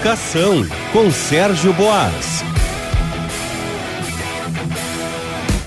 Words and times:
Trocação 0.00 0.66
com 0.94 1.10
Sérgio 1.10 1.74
Boas. 1.74 2.42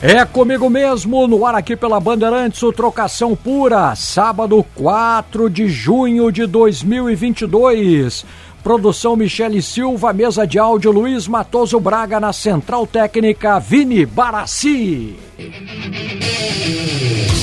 É 0.01 0.25
comigo 0.25 0.71
mesmo, 0.71 1.27
no 1.27 1.45
ar 1.45 1.53
aqui 1.53 1.75
pela 1.75 1.99
Bandeirantes, 1.99 2.63
o 2.63 2.73
Trocação 2.73 3.35
Pura, 3.35 3.95
sábado 3.95 4.65
4 4.73 5.51
de 5.51 5.67
junho 5.67 6.31
de 6.31 6.47
2022. 6.47 8.25
Produção 8.63 9.15
Michele 9.15 9.61
Silva, 9.61 10.11
mesa 10.11 10.47
de 10.47 10.57
áudio 10.57 10.91
Luiz 10.91 11.27
Matoso 11.27 11.79
Braga 11.79 12.19
na 12.19 12.33
central 12.33 12.87
técnica 12.87 13.59
Vini 13.59 14.03
Barassi. 14.03 15.15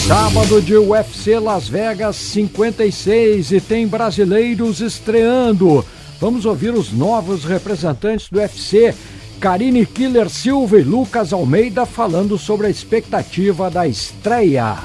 Sábado 0.09 0.61
de 0.61 0.77
UFC 0.77 1.39
Las 1.39 1.69
Vegas 1.69 2.17
56 2.17 3.53
e 3.53 3.61
tem 3.61 3.87
brasileiros 3.87 4.81
estreando. 4.81 5.85
Vamos 6.21 6.45
ouvir 6.45 6.75
os 6.75 6.93
novos 6.93 7.47
representantes 7.47 8.29
do 8.29 8.39
UFC. 8.39 8.95
Karine 9.41 9.87
Killer 9.87 10.29
Silva 10.29 10.79
e 10.79 10.83
Lucas 10.83 11.33
Almeida 11.33 11.87
falando 11.87 12.37
sobre 12.37 12.67
a 12.67 12.71
expectativa 12.71 13.71
da 13.71 13.89
estreia. 13.89 14.77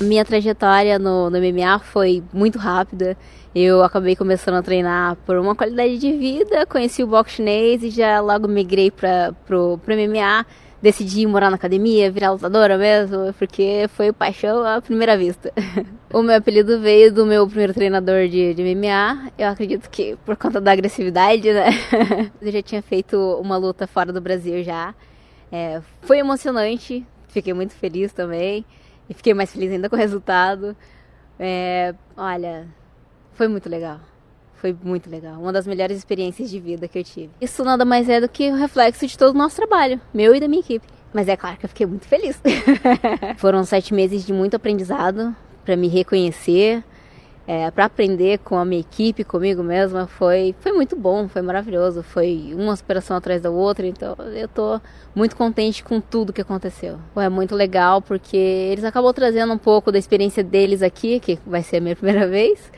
Minha 0.00 0.24
trajetória 0.24 0.96
no, 0.96 1.28
no 1.28 1.38
MMA 1.40 1.80
foi 1.80 2.22
muito 2.32 2.56
rápida. 2.56 3.16
Eu 3.52 3.82
acabei 3.82 4.14
começando 4.14 4.54
a 4.54 4.62
treinar 4.62 5.16
por 5.26 5.36
uma 5.38 5.56
qualidade 5.56 5.98
de 5.98 6.12
vida, 6.12 6.64
conheci 6.66 7.02
o 7.02 7.06
boxe 7.08 7.36
chinês 7.36 7.82
e 7.82 7.90
já 7.90 8.20
logo 8.20 8.46
migrei 8.46 8.88
para 8.92 9.34
o 9.50 9.80
MMA 9.88 10.46
decidi 10.86 11.26
morar 11.26 11.50
na 11.50 11.56
academia, 11.56 12.12
virar 12.12 12.30
lutadora 12.30 12.78
mesmo, 12.78 13.32
porque 13.36 13.86
foi 13.88 14.12
paixão 14.12 14.64
à 14.64 14.80
primeira 14.80 15.18
vista. 15.18 15.52
o 16.14 16.22
meu 16.22 16.36
apelido 16.36 16.80
veio 16.80 17.12
do 17.12 17.26
meu 17.26 17.44
primeiro 17.44 17.74
treinador 17.74 18.28
de, 18.28 18.54
de 18.54 18.62
MMA, 18.62 19.32
eu 19.36 19.48
acredito 19.48 19.90
que 19.90 20.16
por 20.24 20.36
conta 20.36 20.60
da 20.60 20.70
agressividade, 20.70 21.52
né? 21.52 21.70
eu 22.40 22.52
já 22.52 22.62
tinha 22.62 22.80
feito 22.82 23.16
uma 23.40 23.56
luta 23.56 23.88
fora 23.88 24.12
do 24.12 24.20
Brasil 24.20 24.62
já. 24.62 24.94
É, 25.50 25.82
foi 26.02 26.18
emocionante, 26.18 27.04
fiquei 27.26 27.52
muito 27.52 27.74
feliz 27.74 28.12
também, 28.12 28.64
e 29.10 29.14
fiquei 29.14 29.34
mais 29.34 29.50
feliz 29.50 29.72
ainda 29.72 29.90
com 29.90 29.96
o 29.96 29.98
resultado. 29.98 30.76
É, 31.36 31.96
olha, 32.16 32.68
foi 33.32 33.48
muito 33.48 33.68
legal. 33.68 33.98
Foi 34.56 34.76
muito 34.82 35.10
legal. 35.10 35.40
Uma 35.40 35.52
das 35.52 35.66
melhores 35.66 35.96
experiências 35.96 36.50
de 36.50 36.58
vida 36.58 36.88
que 36.88 36.98
eu 36.98 37.04
tive. 37.04 37.30
Isso 37.40 37.64
nada 37.64 37.84
mais 37.84 38.08
é 38.08 38.20
do 38.20 38.28
que 38.28 38.50
o 38.50 38.54
reflexo 38.54 39.06
de 39.06 39.16
todo 39.16 39.34
o 39.34 39.38
nosso 39.38 39.56
trabalho, 39.56 40.00
meu 40.12 40.34
e 40.34 40.40
da 40.40 40.48
minha 40.48 40.60
equipe. 40.60 40.86
Mas 41.12 41.28
é 41.28 41.36
claro 41.36 41.56
que 41.56 41.64
eu 41.64 41.68
fiquei 41.68 41.86
muito 41.86 42.06
feliz. 42.06 42.40
Foram 43.38 43.64
sete 43.64 43.94
meses 43.94 44.24
de 44.24 44.32
muito 44.32 44.56
aprendizado 44.56 45.34
para 45.64 45.76
me 45.76 45.88
reconhecer, 45.88 46.84
é, 47.46 47.70
para 47.70 47.84
aprender 47.84 48.38
com 48.38 48.56
a 48.56 48.64
minha 48.64 48.80
equipe, 48.80 49.24
comigo 49.24 49.62
mesma. 49.62 50.06
Foi, 50.06 50.54
foi 50.60 50.72
muito 50.72 50.96
bom, 50.96 51.28
foi 51.28 51.42
maravilhoso. 51.42 52.02
Foi 52.02 52.52
uma 52.54 52.74
superação 52.74 53.16
atrás 53.16 53.40
da 53.40 53.50
outra. 53.50 53.86
Então 53.86 54.16
eu 54.34 54.48
tô 54.48 54.80
muito 55.14 55.36
contente 55.36 55.84
com 55.84 56.00
tudo 56.00 56.32
que 56.32 56.40
aconteceu. 56.40 56.98
É 57.16 57.28
muito 57.28 57.54
legal 57.54 58.02
porque 58.02 58.36
eles 58.36 58.84
acabam 58.84 59.12
trazendo 59.12 59.52
um 59.52 59.58
pouco 59.58 59.92
da 59.92 59.98
experiência 59.98 60.42
deles 60.42 60.82
aqui, 60.82 61.20
que 61.20 61.38
vai 61.46 61.62
ser 61.62 61.76
a 61.76 61.80
minha 61.80 61.94
primeira 61.96 62.26
vez. 62.26 62.70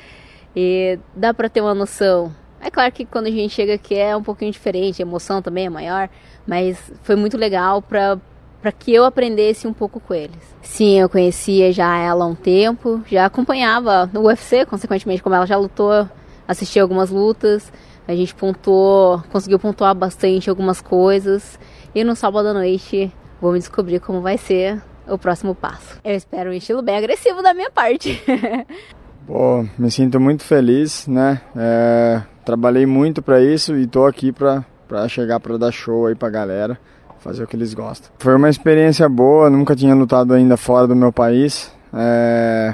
E 0.55 0.99
dá 1.15 1.33
para 1.33 1.49
ter 1.49 1.61
uma 1.61 1.75
noção. 1.75 2.35
É 2.61 2.71
claro 2.71 2.93
que 2.93 3.05
quando 3.05 3.27
a 3.27 3.31
gente 3.31 3.55
chega 3.55 3.75
aqui 3.75 3.95
é 3.95 4.17
um 4.17 4.23
pouquinho 4.23 4.51
diferente, 4.51 5.01
a 5.01 5.07
emoção 5.07 5.41
também 5.41 5.67
é 5.67 5.71
maior, 5.71 6.09
mas 6.47 6.93
foi 7.03 7.15
muito 7.15 7.37
legal 7.37 7.81
para 7.81 8.19
para 8.61 8.73
que 8.73 8.93
eu 8.93 9.05
aprendesse 9.05 9.67
um 9.69 9.73
pouco 9.73 10.01
com 10.01 10.13
eles. 10.13 10.37
Sim, 10.63 10.99
eu 10.99 11.09
conhecia 11.09 11.73
já 11.73 11.97
ela 11.97 12.25
há 12.25 12.27
um 12.27 12.35
tempo, 12.35 13.01
já 13.07 13.25
acompanhava 13.25 14.11
no 14.13 14.23
UFC, 14.23 14.67
consequentemente, 14.67 15.23
como 15.23 15.35
ela 15.35 15.47
já 15.47 15.57
lutou, 15.57 16.09
assisti 16.47 16.81
algumas 16.81 17.11
lutas, 17.11 17.73
a 18.07 18.15
gente 18.15 18.35
pontuou, 18.35 19.23
conseguiu 19.31 19.59
pontuar 19.59 19.95
bastante 19.95 20.51
algumas 20.51 20.81
coisas, 20.81 21.59
e 21.95 22.03
no 22.03 22.17
sábado 22.17 22.49
à 22.49 22.53
noite 22.53 23.13
vou 23.41 23.53
me 23.53 23.59
descobrir 23.59 24.01
como 24.01 24.21
vai 24.21 24.37
ser 24.37 24.83
o 25.07 25.17
próximo 25.17 25.55
passo. 25.55 25.99
Eu 26.05 26.15
espero 26.15 26.51
um 26.51 26.53
estilo 26.53 26.83
bem 26.83 26.97
agressivo 26.97 27.43
da 27.43 27.55
minha 27.55 27.71
parte. 27.71 28.21
Pô, 29.29 29.63
me 29.79 29.91
sinto 29.91 30.19
muito 30.19 30.43
feliz, 30.43 31.07
né? 31.07 31.43
É, 31.55 32.23
trabalhei 32.47 32.87
muito 32.87 33.21
para 33.21 33.43
isso 33.43 33.77
e 33.77 33.87
tô 33.87 34.07
aqui 34.07 34.33
para 34.33 34.65
chegar 35.07 35.39
para 35.39 35.59
dar 35.59 35.71
show 35.71 36.07
aí 36.07 36.15
pra 36.15 36.31
galera, 36.31 36.79
fazer 37.19 37.45
o 37.45 37.47
que 37.47 37.55
eles 37.55 37.75
gostam. 37.75 38.11
Foi 38.19 38.35
uma 38.35 38.49
experiência 38.49 39.07
boa, 39.07 39.51
nunca 39.51 39.77
tinha 39.77 39.95
lutado 39.95 40.33
ainda 40.33 40.57
fora 40.57 40.87
do 40.87 40.97
meu 40.97 41.13
país. 41.13 41.71
É, 41.93 42.73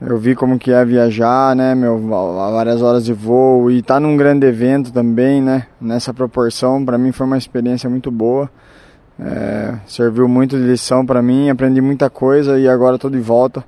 eu 0.00 0.16
vi 0.16 0.34
como 0.34 0.58
que 0.58 0.72
é 0.72 0.82
viajar, 0.86 1.54
né, 1.54 1.74
meu, 1.74 2.00
várias 2.08 2.80
horas 2.80 3.04
de 3.04 3.12
voo 3.12 3.70
e 3.70 3.82
tá 3.82 4.00
num 4.00 4.16
grande 4.16 4.46
evento 4.46 4.90
também, 4.90 5.42
né, 5.42 5.66
nessa 5.78 6.14
proporção, 6.14 6.82
para 6.82 6.96
mim 6.96 7.12
foi 7.12 7.26
uma 7.26 7.36
experiência 7.36 7.90
muito 7.90 8.10
boa. 8.10 8.48
É, 9.20 9.74
serviu 9.86 10.26
muito 10.28 10.56
de 10.56 10.62
lição 10.62 11.04
para 11.04 11.20
mim, 11.20 11.50
aprendi 11.50 11.82
muita 11.82 12.08
coisa 12.08 12.58
e 12.58 12.66
agora 12.66 12.96
tô 12.96 13.10
de 13.10 13.20
volta 13.20 13.62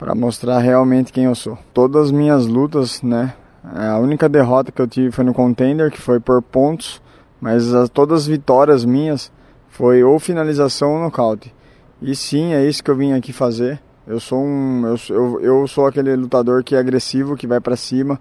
para 0.00 0.14
mostrar 0.14 0.60
realmente 0.60 1.12
quem 1.12 1.24
eu 1.24 1.34
sou. 1.34 1.58
Todas 1.74 2.06
as 2.06 2.10
minhas 2.10 2.46
lutas, 2.46 3.02
né? 3.02 3.34
A 3.62 3.98
única 3.98 4.30
derrota 4.30 4.72
que 4.72 4.80
eu 4.80 4.88
tive 4.88 5.10
foi 5.10 5.22
no 5.22 5.34
contender, 5.34 5.90
que 5.90 6.00
foi 6.00 6.18
por 6.18 6.40
pontos, 6.40 7.02
mas 7.38 7.74
as, 7.74 7.90
todas 7.90 8.22
as 8.22 8.26
vitórias 8.26 8.82
minhas 8.82 9.30
foi 9.68 10.02
ou 10.02 10.18
finalização 10.18 10.94
ou 10.94 11.00
nocaute. 11.00 11.54
E 12.00 12.16
sim, 12.16 12.54
é 12.54 12.64
isso 12.64 12.82
que 12.82 12.90
eu 12.90 12.96
vim 12.96 13.12
aqui 13.12 13.30
fazer. 13.30 13.78
Eu 14.06 14.18
sou 14.18 14.42
um, 14.42 14.86
eu, 14.86 14.96
eu, 15.14 15.40
eu 15.42 15.68
sou 15.68 15.86
aquele 15.86 16.16
lutador 16.16 16.64
que 16.64 16.74
é 16.74 16.78
agressivo, 16.78 17.36
que 17.36 17.46
vai 17.46 17.60
para 17.60 17.76
cima, 17.76 18.18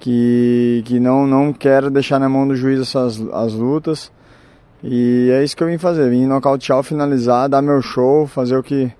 que, 0.00 0.82
que 0.86 0.98
não 0.98 1.26
não 1.26 1.52
quer 1.52 1.90
deixar 1.90 2.18
na 2.18 2.30
mão 2.30 2.48
do 2.48 2.56
juiz 2.56 2.80
essas 2.80 3.20
as 3.34 3.52
lutas. 3.52 4.10
E 4.82 5.28
é 5.34 5.44
isso 5.44 5.54
que 5.54 5.62
eu 5.62 5.68
vim 5.68 5.76
fazer, 5.76 6.08
vim 6.08 6.24
nocautear, 6.24 6.82
finalizar, 6.82 7.46
dar 7.46 7.60
meu 7.60 7.82
show, 7.82 8.26
fazer 8.26 8.56
o 8.56 8.62
que 8.62 8.90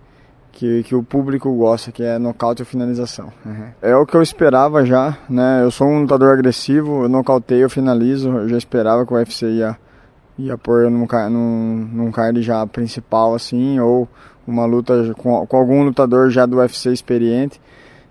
que, 0.59 0.83
que 0.83 0.93
o 0.93 1.05
público 1.05 1.55
gosta, 1.55 1.93
que 1.93 2.03
é 2.03 2.19
nocaute 2.19 2.63
ou 2.63 2.67
finalização. 2.67 3.33
Uhum. 3.47 3.69
É 3.81 3.95
o 3.95 4.05
que 4.05 4.17
eu 4.17 4.23
esperava 4.23 4.85
já, 4.85 5.17
né? 5.31 5.61
Eu 5.63 5.71
sou 5.71 5.87
um 5.87 6.01
lutador 6.01 6.33
agressivo, 6.33 7.05
eu 7.05 7.09
nocauteio, 7.09 7.63
eu 7.63 7.71
finalizo. 7.71 8.29
Eu 8.29 8.49
já 8.49 8.59
esperava 8.59 9.07
que 9.07 9.13
o 9.13 9.17
UFC 9.17 9.47
ia, 9.47 9.79
ia 10.37 10.59
pôr 10.59 10.91
num, 10.91 11.07
num, 11.31 11.89
num 11.93 12.11
card 12.11 12.43
já 12.43 12.67
principal, 12.67 13.37
assim, 13.37 13.79
ou 13.79 14.09
uma 14.45 14.67
luta 14.67 15.15
com, 15.17 15.47
com 15.47 15.57
algum 15.57 15.85
lutador 15.85 16.29
já 16.29 16.45
do 16.45 16.57
UFC 16.57 16.93
experiente. 16.93 17.61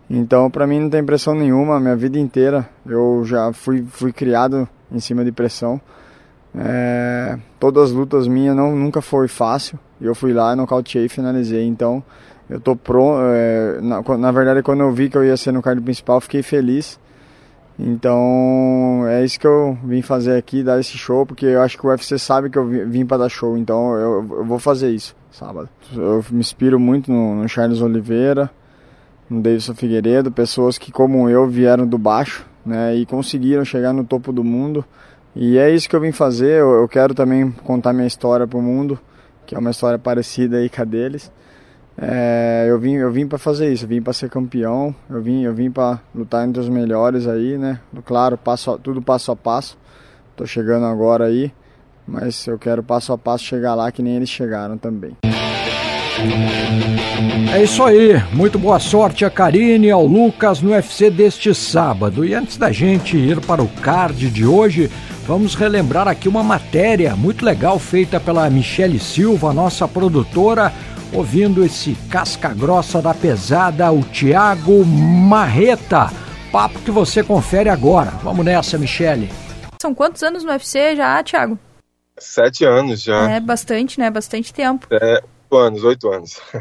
Então, 0.10 0.50
para 0.50 0.66
mim 0.66 0.80
não 0.80 0.90
tem 0.90 1.04
pressão 1.04 1.36
nenhuma, 1.36 1.82
minha 1.82 1.98
vida 1.98 2.18
inteira 2.18 2.70
eu 2.86 3.24
já 3.26 3.52
fui, 3.52 3.84
fui 3.90 4.14
criado 4.14 4.70
em 4.90 5.02
cima 5.02 5.26
de 5.26 5.34
pressão. 5.34 5.82
É, 6.58 7.38
todas 7.60 7.90
as 7.90 7.92
lutas 7.92 8.26
minhas 8.26 8.56
não, 8.56 8.74
nunca 8.74 9.02
foi 9.02 9.28
fácil. 9.28 9.78
Eu 10.00 10.16
fui 10.16 10.32
lá, 10.32 10.56
nocauteei 10.56 11.08
e 11.08 11.10
finalizei. 11.10 11.68
Então, 11.68 12.02
eu 12.50 12.60
tô 12.60 12.76
pronto. 12.76 13.20
É, 13.22 13.80
na, 13.82 14.18
na, 14.18 14.32
verdade, 14.32 14.62
quando 14.64 14.82
eu 14.82 14.92
vi 14.92 15.10
que 15.10 15.18
eu 15.18 15.24
ia 15.24 15.36
ser 15.38 15.52
no 15.52 15.62
card 15.62 15.82
principal, 15.82 16.22
fiquei 16.22 16.42
feliz. 16.42 17.00
Então 17.80 19.06
é 19.08 19.24
isso 19.24 19.40
que 19.40 19.46
eu 19.46 19.78
vim 19.84 20.02
fazer 20.02 20.36
aqui, 20.36 20.64
dar 20.64 20.80
esse 20.80 20.98
show, 20.98 21.26
porque 21.26 21.46
eu 21.46 21.62
acho 21.62 21.78
que 21.78 21.86
o 21.86 21.90
UFC 21.90 22.18
sabe 22.18 22.50
que 22.50 22.58
eu 22.58 22.68
vim 22.68 23.06
para 23.06 23.18
dar 23.18 23.30
show, 23.30 23.56
então 23.56 23.94
eu, 23.94 24.28
eu, 24.32 24.46
vou 24.46 24.58
fazer 24.58 24.90
isso 24.90 25.16
sábado. 25.32 25.70
Eu 25.96 26.26
me 26.32 26.40
inspiro 26.40 26.80
muito 26.80 27.12
no, 27.12 27.36
no 27.36 27.48
Charles 27.48 27.80
Oliveira, 27.80 28.50
no 29.30 29.42
Davidson 29.42 29.76
Figueiredo, 29.76 30.32
pessoas 30.32 30.80
que, 30.80 30.92
como 30.92 31.30
eu, 31.30 31.48
vieram 31.48 31.86
do 31.86 32.00
baixo 32.00 32.44
né, 32.66 32.96
e 32.96 33.06
conseguiram 33.06 33.64
chegar 33.64 33.94
no 33.94 34.04
topo 34.04 34.32
do 34.32 34.44
mundo. 34.44 34.84
E 35.36 35.60
é 35.60 35.70
isso 35.70 35.88
que 35.88 35.96
eu 35.96 36.02
vim 36.02 36.12
fazer. 36.12 36.60
Eu, 36.62 36.82
eu 36.82 36.88
quero 36.88 37.14
também 37.14 37.52
contar 37.64 37.94
minha 37.94 38.08
história 38.08 38.48
para 38.48 38.58
o 38.58 38.62
mundo, 38.62 39.00
que 39.46 39.54
é 39.54 39.60
uma 39.60 39.70
história 39.70 40.00
parecida 40.00 40.58
aí 40.58 40.68
com 40.68 40.82
a 40.82 40.86
deles. 40.86 41.32
É, 42.00 42.68
eu 42.70 42.78
vim, 42.80 42.94
eu 42.94 43.12
vim 43.12 43.26
para 43.26 43.40
fazer 43.40 43.74
isso, 43.74 43.86
eu 43.86 43.90
vim 43.90 44.02
para 44.02 44.14
ser 44.14 44.30
campeão, 44.30 44.94
eu 45.10 45.20
vim, 45.20 45.42
eu 45.42 45.54
vim 45.54 45.72
para 45.72 46.00
lutar 46.14 46.48
entre 46.48 46.62
os 46.62 46.70
melhores 46.70 47.28
aí, 47.28 47.58
né? 47.58 47.80
Claro, 48.06 48.38
passo, 48.38 48.78
tudo 48.78 49.02
passo 49.02 49.32
a 49.32 49.36
passo. 49.36 49.78
Tô 50.36 50.46
chegando 50.46 50.86
agora 50.86 51.26
aí, 51.26 51.52
mas 52.08 52.46
eu 52.46 52.60
quero 52.60 52.84
passo 52.84 53.12
a 53.12 53.18
passo 53.18 53.44
chegar 53.44 53.74
lá 53.74 53.92
que 53.92 54.04
nem 54.04 54.16
eles 54.16 54.30
chegaram 54.30 54.78
também. 54.78 55.18
É 57.52 57.64
isso 57.64 57.84
aí, 57.84 58.22
muito 58.32 58.60
boa 58.60 58.80
sorte 58.80 59.26
a 59.26 59.30
Karine 59.30 59.88
e 59.88 59.92
ao 59.92 60.06
Lucas 60.06 60.62
no 60.62 60.72
UFC 60.72 61.10
deste 61.10 61.54
sábado. 61.56 62.24
E 62.24 62.36
antes 62.36 62.58
da 62.58 62.72
gente 62.72 63.18
ir 63.18 63.42
para 63.42 63.64
o 63.64 63.68
card 63.68 64.30
de 64.30 64.46
hoje, 64.46 64.92
vamos 65.26 65.56
relembrar 65.56 66.08
aqui 66.08 66.30
uma 66.30 66.44
matéria 66.44 67.16
muito 67.16 67.44
legal 67.44 67.80
feita 67.80 68.20
pela 68.20 68.48
Michele 68.52 69.00
Silva, 69.00 69.52
nossa 69.52 69.88
produtora 69.88 70.72
ouvindo 71.14 71.64
esse 71.64 71.96
casca 72.10 72.54
grossa 72.54 73.02
da 73.02 73.14
pesada, 73.14 73.92
o 73.92 74.02
Tiago 74.04 74.86
Marreta. 74.86 76.10
Papo 76.52 76.80
que 76.80 76.92
você 76.92 77.24
confere 77.24 77.70
agora. 77.70 78.12
Vamos 78.24 78.46
nessa, 78.46 78.78
Michele. 78.78 79.30
São 79.82 79.94
quantos 79.94 80.24
anos 80.24 80.44
no 80.44 80.50
UFC 80.52 80.96
já, 80.96 81.22
Tiago? 81.24 81.60
Sete 82.18 82.66
anos 82.66 83.02
já. 83.02 83.30
É 83.30 83.40
bastante, 83.40 84.00
né? 84.00 84.10
Bastante 84.10 84.54
tempo. 84.54 84.88
É, 84.92 85.24
anos, 85.56 85.84
oito 85.84 86.12
anos. 86.12 86.40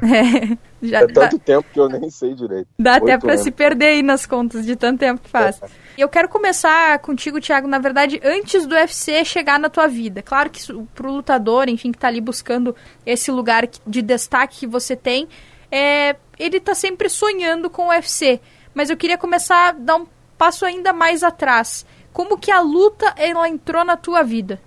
É, 0.83 0.89
já 0.89 1.01
é 1.01 1.07
tanto 1.07 1.39
dá... 1.39 1.45
tempo 1.45 1.67
que 1.73 1.81
eu 1.81 1.89
nem 1.89 2.11
sei 2.11 2.35
direito. 2.35 2.69
Dá 2.79 2.95
oito 2.95 3.05
até 3.05 3.19
para 3.19 3.37
se 3.39 3.51
perder 3.51 3.87
aí 3.87 4.03
nas 4.03 4.27
contas 4.27 4.65
de 4.65 4.77
tanto 4.77 5.01
tempo 5.01 5.23
que 5.23 5.29
faz. 5.29 5.61
É. 5.61 5.69
Eu 5.99 6.09
quero 6.09 6.29
começar 6.29 6.99
contigo, 6.99 7.41
Thiago, 7.41 7.67
na 7.67 7.79
verdade, 7.79 8.21
antes 8.23 8.67
do 8.67 8.75
UFC 8.75 9.25
chegar 9.25 9.59
na 9.59 9.69
tua 9.71 9.89
vida. 9.89 10.23
Claro 10.23 10.51
que 10.51 10.61
pro 10.95 11.11
lutador, 11.11 11.69
enfim, 11.69 11.91
que 11.91 11.99
tá 11.99 12.09
ali 12.09 12.21
buscando 12.21 12.77
esse 13.05 13.31
lugar 13.31 13.67
de 13.87 14.03
destaque 14.03 14.61
que 14.61 14.67
você 14.67 14.95
tem, 14.95 15.27
é, 15.71 16.17
ele 16.39 16.61
tá 16.61 16.75
sempre 16.75 17.09
sonhando 17.09 17.71
com 17.71 17.87
o 17.87 17.89
UFC. 17.89 18.41
Mas 18.75 18.91
eu 18.91 18.97
queria 18.97 19.17
começar 19.17 19.69
a 19.69 19.73
dar 19.73 19.97
um 19.97 20.07
passo 20.37 20.67
ainda 20.67 20.93
mais 20.93 21.25
atrás. 21.25 21.87
Como 22.13 22.39
que 22.39 22.51
a 22.51 22.61
luta 22.61 23.15
ela 23.17 23.49
entrou 23.49 23.85
na 23.85 23.97
tua 23.97 24.23
vida? 24.23 24.61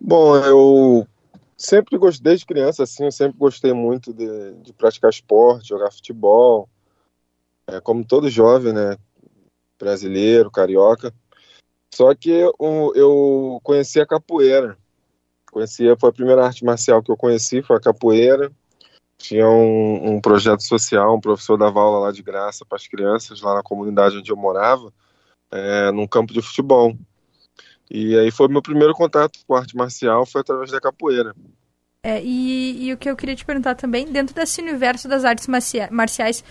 Bom, 0.00 0.36
eu 0.36 1.06
sempre 1.56 1.96
gostei, 1.98 2.22
desde 2.22 2.46
criança, 2.46 2.82
assim, 2.82 3.04
eu 3.04 3.12
sempre 3.12 3.38
gostei 3.38 3.72
muito 3.72 4.12
de, 4.12 4.54
de 4.62 4.72
praticar 4.72 5.10
esporte, 5.10 5.68
jogar 5.68 5.90
futebol. 5.90 6.68
É, 7.68 7.80
como 7.80 8.04
todo 8.04 8.30
jovem, 8.30 8.72
né? 8.72 8.96
brasileiro, 9.78 10.50
carioca. 10.50 11.12
Só 11.94 12.14
que 12.14 12.30
eu, 12.30 12.92
eu 12.94 13.60
conheci 13.62 14.00
a 14.00 14.06
capoeira. 14.06 14.76
Conhecia, 15.50 15.96
foi 15.98 16.10
a 16.10 16.12
primeira 16.12 16.44
arte 16.44 16.64
marcial 16.64 17.02
que 17.02 17.10
eu 17.10 17.16
conheci, 17.16 17.62
foi 17.62 17.76
a 17.76 17.80
capoeira. 17.80 18.52
Tinha 19.16 19.48
um, 19.48 20.16
um 20.16 20.20
projeto 20.20 20.62
social, 20.62 21.16
um 21.16 21.20
professor 21.20 21.56
dava 21.56 21.80
aula 21.80 22.00
lá 22.00 22.12
de 22.12 22.22
graça 22.22 22.66
para 22.66 22.76
as 22.76 22.86
crianças, 22.86 23.40
lá 23.40 23.54
na 23.54 23.62
comunidade 23.62 24.18
onde 24.18 24.30
eu 24.30 24.36
morava, 24.36 24.92
é, 25.50 25.90
num 25.92 26.06
campo 26.06 26.34
de 26.34 26.42
futebol. 26.42 26.94
E 27.90 28.18
aí 28.18 28.30
foi 28.30 28.48
meu 28.48 28.62
primeiro 28.62 28.92
contato 28.92 29.38
com 29.46 29.54
arte 29.54 29.76
marcial, 29.76 30.26
foi 30.26 30.40
através 30.40 30.70
da 30.70 30.80
capoeira. 30.80 31.34
É, 32.02 32.22
e, 32.22 32.86
e, 32.86 32.92
o 32.92 32.96
que 32.96 33.10
eu 33.10 33.16
queria 33.16 33.34
te 33.34 33.44
perguntar 33.44 33.74
também, 33.74 34.06
dentro 34.06 34.34
desse 34.34 34.60
universo 34.60 35.08
das 35.08 35.24
artes 35.24 35.48
marciais, 35.90 36.44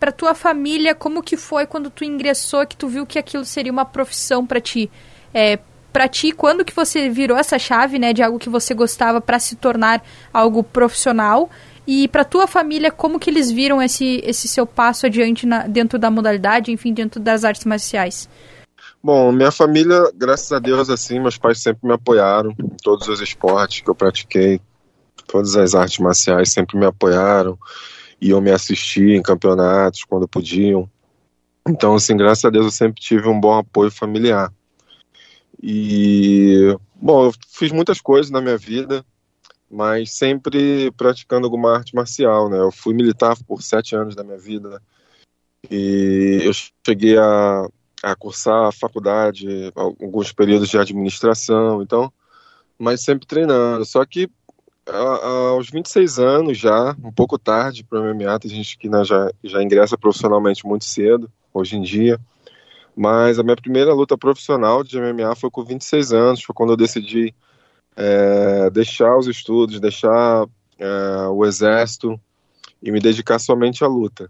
para 0.00 0.10
tua 0.10 0.34
família, 0.34 0.94
como 0.94 1.22
que 1.22 1.36
foi 1.36 1.66
quando 1.66 1.90
tu 1.90 2.02
ingressou, 2.02 2.66
que 2.66 2.76
tu 2.76 2.88
viu 2.88 3.06
que 3.06 3.18
aquilo 3.18 3.44
seria 3.44 3.70
uma 3.70 3.84
profissão 3.84 4.46
para 4.46 4.60
ti? 4.60 4.90
É, 5.34 5.58
para 5.92 6.08
ti, 6.08 6.32
quando 6.32 6.64
que 6.64 6.74
você 6.74 7.10
virou 7.10 7.36
essa 7.36 7.58
chave, 7.58 7.98
né, 7.98 8.12
de 8.12 8.22
algo 8.22 8.38
que 8.38 8.48
você 8.48 8.72
gostava 8.72 9.20
para 9.20 9.38
se 9.38 9.54
tornar 9.54 10.02
algo 10.32 10.62
profissional? 10.62 11.50
E 11.86 12.08
para 12.08 12.24
tua 12.24 12.46
família, 12.46 12.90
como 12.90 13.20
que 13.20 13.28
eles 13.28 13.50
viram 13.50 13.82
esse, 13.82 14.22
esse 14.24 14.48
seu 14.48 14.66
passo 14.66 15.06
adiante 15.06 15.46
na, 15.46 15.66
dentro 15.66 15.98
da 15.98 16.10
modalidade, 16.10 16.72
enfim, 16.72 16.92
dentro 16.94 17.20
das 17.20 17.44
artes 17.44 17.64
marciais? 17.64 18.28
Bom, 19.02 19.32
minha 19.32 19.50
família, 19.50 20.10
graças 20.14 20.52
a 20.52 20.58
Deus, 20.58 20.88
assim, 20.88 21.18
meus 21.18 21.36
pais 21.36 21.60
sempre 21.60 21.86
me 21.86 21.94
apoiaram 21.94 22.54
em 22.58 22.76
todos 22.82 23.08
os 23.08 23.20
esportes 23.20 23.80
que 23.80 23.90
eu 23.90 23.94
pratiquei, 23.94 24.60
todas 25.26 25.56
as 25.56 25.74
artes 25.74 25.98
marciais 25.98 26.52
sempre 26.52 26.78
me 26.78 26.86
apoiaram 26.86 27.58
iam 28.22 28.40
me 28.40 28.52
assistir 28.52 29.16
em 29.16 29.22
campeonatos 29.22 30.04
quando 30.04 30.28
podiam. 30.28 30.88
Então, 31.68 31.96
assim, 31.96 32.16
graças 32.16 32.44
a 32.44 32.50
Deus 32.50 32.66
eu 32.66 32.70
sempre 32.70 33.02
tive 33.02 33.28
um 33.28 33.38
bom 33.38 33.58
apoio 33.58 33.90
familiar. 33.90 34.52
E, 35.60 36.76
bom, 36.94 37.26
eu 37.26 37.32
fiz 37.48 37.72
muitas 37.72 38.00
coisas 38.00 38.30
na 38.30 38.40
minha 38.40 38.56
vida, 38.56 39.04
mas 39.68 40.12
sempre 40.12 40.92
praticando 40.92 41.46
alguma 41.46 41.76
arte 41.76 41.94
marcial, 41.94 42.48
né? 42.48 42.58
Eu 42.58 42.70
fui 42.70 42.94
militar 42.94 43.36
por 43.46 43.60
sete 43.60 43.96
anos 43.96 44.14
da 44.14 44.22
minha 44.22 44.38
vida 44.38 44.80
e 45.68 46.42
eu 46.44 46.52
cheguei 46.86 47.18
a, 47.18 47.68
a 48.02 48.16
cursar 48.16 48.66
a 48.66 48.72
faculdade, 48.72 49.72
alguns 49.74 50.32
períodos 50.32 50.68
de 50.68 50.78
administração, 50.78 51.82
então, 51.82 52.12
mas 52.78 53.02
sempre 53.02 53.26
treinando. 53.26 53.84
Só 53.84 54.04
que 54.04 54.28
aos 54.86 55.70
26 55.70 56.18
anos 56.18 56.58
já, 56.58 56.96
um 57.02 57.12
pouco 57.12 57.38
tarde 57.38 57.84
para 57.84 58.00
o 58.00 58.14
MMA, 58.14 58.38
tem 58.40 58.50
gente 58.50 58.76
que 58.76 58.88
né, 58.88 59.04
já, 59.04 59.30
já 59.44 59.62
ingressa 59.62 59.96
profissionalmente 59.96 60.66
muito 60.66 60.84
cedo, 60.84 61.30
hoje 61.54 61.76
em 61.76 61.82
dia. 61.82 62.18
Mas 62.94 63.38
a 63.38 63.42
minha 63.42 63.56
primeira 63.56 63.94
luta 63.94 64.18
profissional 64.18 64.82
de 64.82 64.98
MMA 64.98 65.34
foi 65.36 65.50
com 65.50 65.64
26 65.64 66.12
anos, 66.12 66.42
foi 66.42 66.54
quando 66.54 66.70
eu 66.70 66.76
decidi 66.76 67.34
é, 67.96 68.68
deixar 68.70 69.16
os 69.16 69.26
estudos, 69.26 69.80
deixar 69.80 70.46
é, 70.78 71.26
o 71.28 71.44
exército 71.44 72.20
e 72.82 72.90
me 72.90 73.00
dedicar 73.00 73.38
somente 73.38 73.84
à 73.84 73.86
luta. 73.86 74.28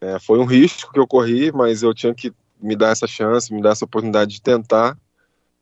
É, 0.00 0.18
foi 0.20 0.38
um 0.38 0.44
risco 0.44 0.92
que 0.92 1.00
eu 1.00 1.06
corri, 1.06 1.50
mas 1.50 1.82
eu 1.82 1.92
tinha 1.92 2.14
que 2.14 2.32
me 2.60 2.76
dar 2.76 2.90
essa 2.90 3.06
chance, 3.06 3.52
me 3.52 3.62
dar 3.62 3.70
essa 3.70 3.84
oportunidade 3.84 4.32
de 4.32 4.42
tentar 4.42 4.96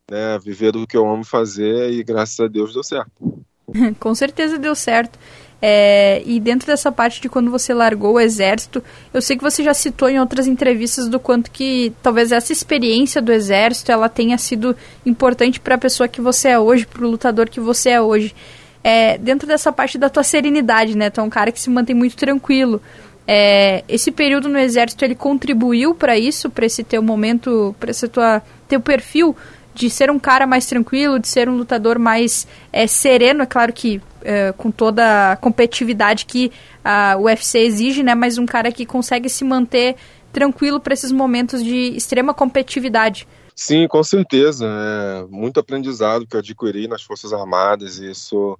né, 0.09 0.39
viver 0.39 0.71
do 0.71 0.87
que 0.87 0.95
eu 0.95 1.07
amo 1.07 1.23
fazer 1.23 1.91
e 1.91 2.03
graças 2.03 2.39
a 2.39 2.47
Deus 2.47 2.73
deu 2.73 2.83
certo. 2.83 3.43
Com 3.99 4.15
certeza 4.15 4.57
deu 4.57 4.75
certo. 4.75 5.19
É, 5.59 6.21
e 6.23 6.39
dentro 6.39 6.67
dessa 6.67 6.91
parte 6.91 7.19
de 7.19 7.27
quando 7.27 7.49
você 7.49 7.73
largou 7.73 8.13
o 8.13 8.19
exército, 8.19 8.83
eu 9.11 9.21
sei 9.21 9.35
que 9.35 9.43
você 9.43 9.63
já 9.63 9.73
citou 9.73 10.07
em 10.07 10.19
outras 10.19 10.45
entrevistas 10.45 11.07
do 11.07 11.19
quanto 11.19 11.49
que 11.49 11.91
talvez 12.01 12.31
essa 12.31 12.53
experiência 12.53 13.21
do 13.21 13.31
exército 13.31 13.91
ela 13.91 14.07
tenha 14.07 14.37
sido 14.37 14.75
importante 15.05 15.59
para 15.59 15.75
a 15.75 15.79
pessoa 15.79 16.07
que 16.07 16.21
você 16.21 16.49
é 16.49 16.59
hoje, 16.59 16.85
para 16.85 17.03
o 17.03 17.09
lutador 17.09 17.49
que 17.49 17.59
você 17.59 17.89
é 17.89 18.01
hoje. 18.01 18.35
É, 18.83 19.17
dentro 19.17 19.47
dessa 19.47 19.71
parte 19.71 19.97
da 19.97 20.09
tua 20.09 20.23
serenidade, 20.23 20.95
né? 20.95 21.09
Tu 21.09 21.19
é 21.19 21.23
um 21.23 21.29
cara 21.29 21.51
que 21.51 21.59
se 21.59 21.69
mantém 21.69 21.95
muito 21.95 22.15
tranquilo. 22.15 22.81
É, 23.27 23.83
esse 23.89 24.09
período 24.09 24.47
no 24.47 24.57
exército 24.57 25.03
ele 25.03 25.15
contribuiu 25.15 25.93
para 25.93 26.17
isso, 26.17 26.49
para 26.49 26.65
esse 26.65 26.83
teu 26.83 27.03
momento, 27.03 27.75
para 27.79 27.91
esse 27.91 28.07
tua 28.07 28.41
teu 28.67 28.79
perfil 28.79 29.35
de 29.75 29.89
ser 29.89 30.09
um 30.09 30.17
cara 30.17 30.47
mais 30.47 30.65
tranquilo, 30.65 31.19
de 31.19 31.27
ser 31.27 31.47
um 31.47 31.55
lutador 31.55 31.99
mais 31.99 32.47
é, 32.73 32.87
sereno, 32.87 33.43
é 33.43 33.45
claro 33.45 33.71
que 33.71 34.01
é, 34.23 34.51
com 34.53 34.71
toda 34.71 35.33
a 35.33 35.35
competitividade 35.35 36.25
que 36.25 36.51
a 36.83 37.15
UFC 37.17 37.59
exige, 37.59 38.01
né? 38.01 38.15
Mas 38.15 38.37
um 38.37 38.45
cara 38.45 38.71
que 38.71 38.85
consegue 38.85 39.29
se 39.29 39.43
manter 39.43 39.95
tranquilo 40.33 40.79
para 40.79 40.93
esses 40.93 41.11
momentos 41.11 41.63
de 41.63 41.95
extrema 41.95 42.33
competitividade. 42.33 43.27
Sim, 43.55 43.87
com 43.87 44.03
certeza. 44.03 44.65
É 44.65 45.25
muito 45.29 45.59
aprendizado 45.59 46.25
que 46.25 46.35
eu 46.35 46.39
adquiri 46.39 46.87
nas 46.87 47.03
Forças 47.03 47.31
Armadas 47.31 47.99
e 47.99 48.11
isso 48.11 48.57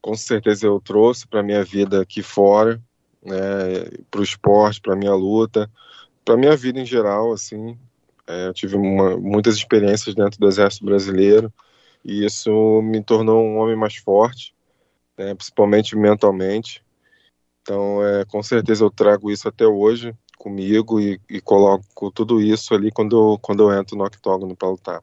com 0.00 0.14
certeza 0.14 0.66
eu 0.66 0.80
trouxe 0.80 1.26
para 1.26 1.42
minha 1.42 1.64
vida 1.64 2.02
aqui 2.02 2.22
fora, 2.22 2.80
né, 3.26 3.90
para 4.10 4.20
o 4.20 4.24
esporte, 4.24 4.80
para 4.80 4.96
minha 4.96 5.14
luta, 5.14 5.70
para 6.24 6.36
minha 6.36 6.56
vida 6.56 6.80
em 6.80 6.86
geral, 6.86 7.32
assim. 7.32 7.78
É, 8.26 8.48
eu 8.48 8.54
tive 8.54 8.76
uma, 8.76 9.16
muitas 9.16 9.56
experiências 9.56 10.14
dentro 10.14 10.38
do 10.40 10.48
Exército 10.48 10.84
Brasileiro 10.84 11.52
e 12.04 12.24
isso 12.24 12.80
me 12.82 13.02
tornou 13.02 13.42
um 13.44 13.58
homem 13.58 13.76
mais 13.76 13.96
forte, 13.96 14.54
né, 15.18 15.34
principalmente 15.34 15.96
mentalmente. 15.96 16.82
Então, 17.62 18.04
é, 18.04 18.24
com 18.24 18.42
certeza 18.42 18.84
eu 18.84 18.90
trago 18.90 19.30
isso 19.30 19.48
até 19.48 19.66
hoje 19.66 20.14
comigo 20.38 21.00
e, 21.00 21.20
e 21.28 21.40
coloco 21.40 22.10
tudo 22.12 22.40
isso 22.40 22.74
ali 22.74 22.92
quando, 22.92 23.38
quando 23.40 23.64
eu 23.64 23.78
entro 23.78 23.96
no 23.96 24.04
octógono 24.04 24.54
para 24.54 24.68
lutar. 24.68 25.02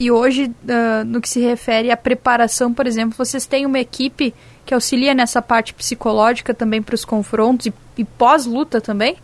E 0.00 0.10
hoje, 0.10 0.46
uh, 0.46 1.04
no 1.06 1.20
que 1.20 1.28
se 1.28 1.40
refere 1.40 1.90
à 1.92 1.96
preparação, 1.96 2.74
por 2.74 2.84
exemplo, 2.84 3.16
vocês 3.16 3.46
têm 3.46 3.64
uma 3.64 3.78
equipe 3.78 4.34
que 4.66 4.74
auxilia 4.74 5.14
nessa 5.14 5.40
parte 5.40 5.72
psicológica 5.72 6.52
também 6.52 6.82
para 6.82 6.96
os 6.96 7.04
confrontos 7.04 7.66
e, 7.66 7.74
e 7.98 8.04
pós-luta 8.04 8.80
também? 8.80 9.16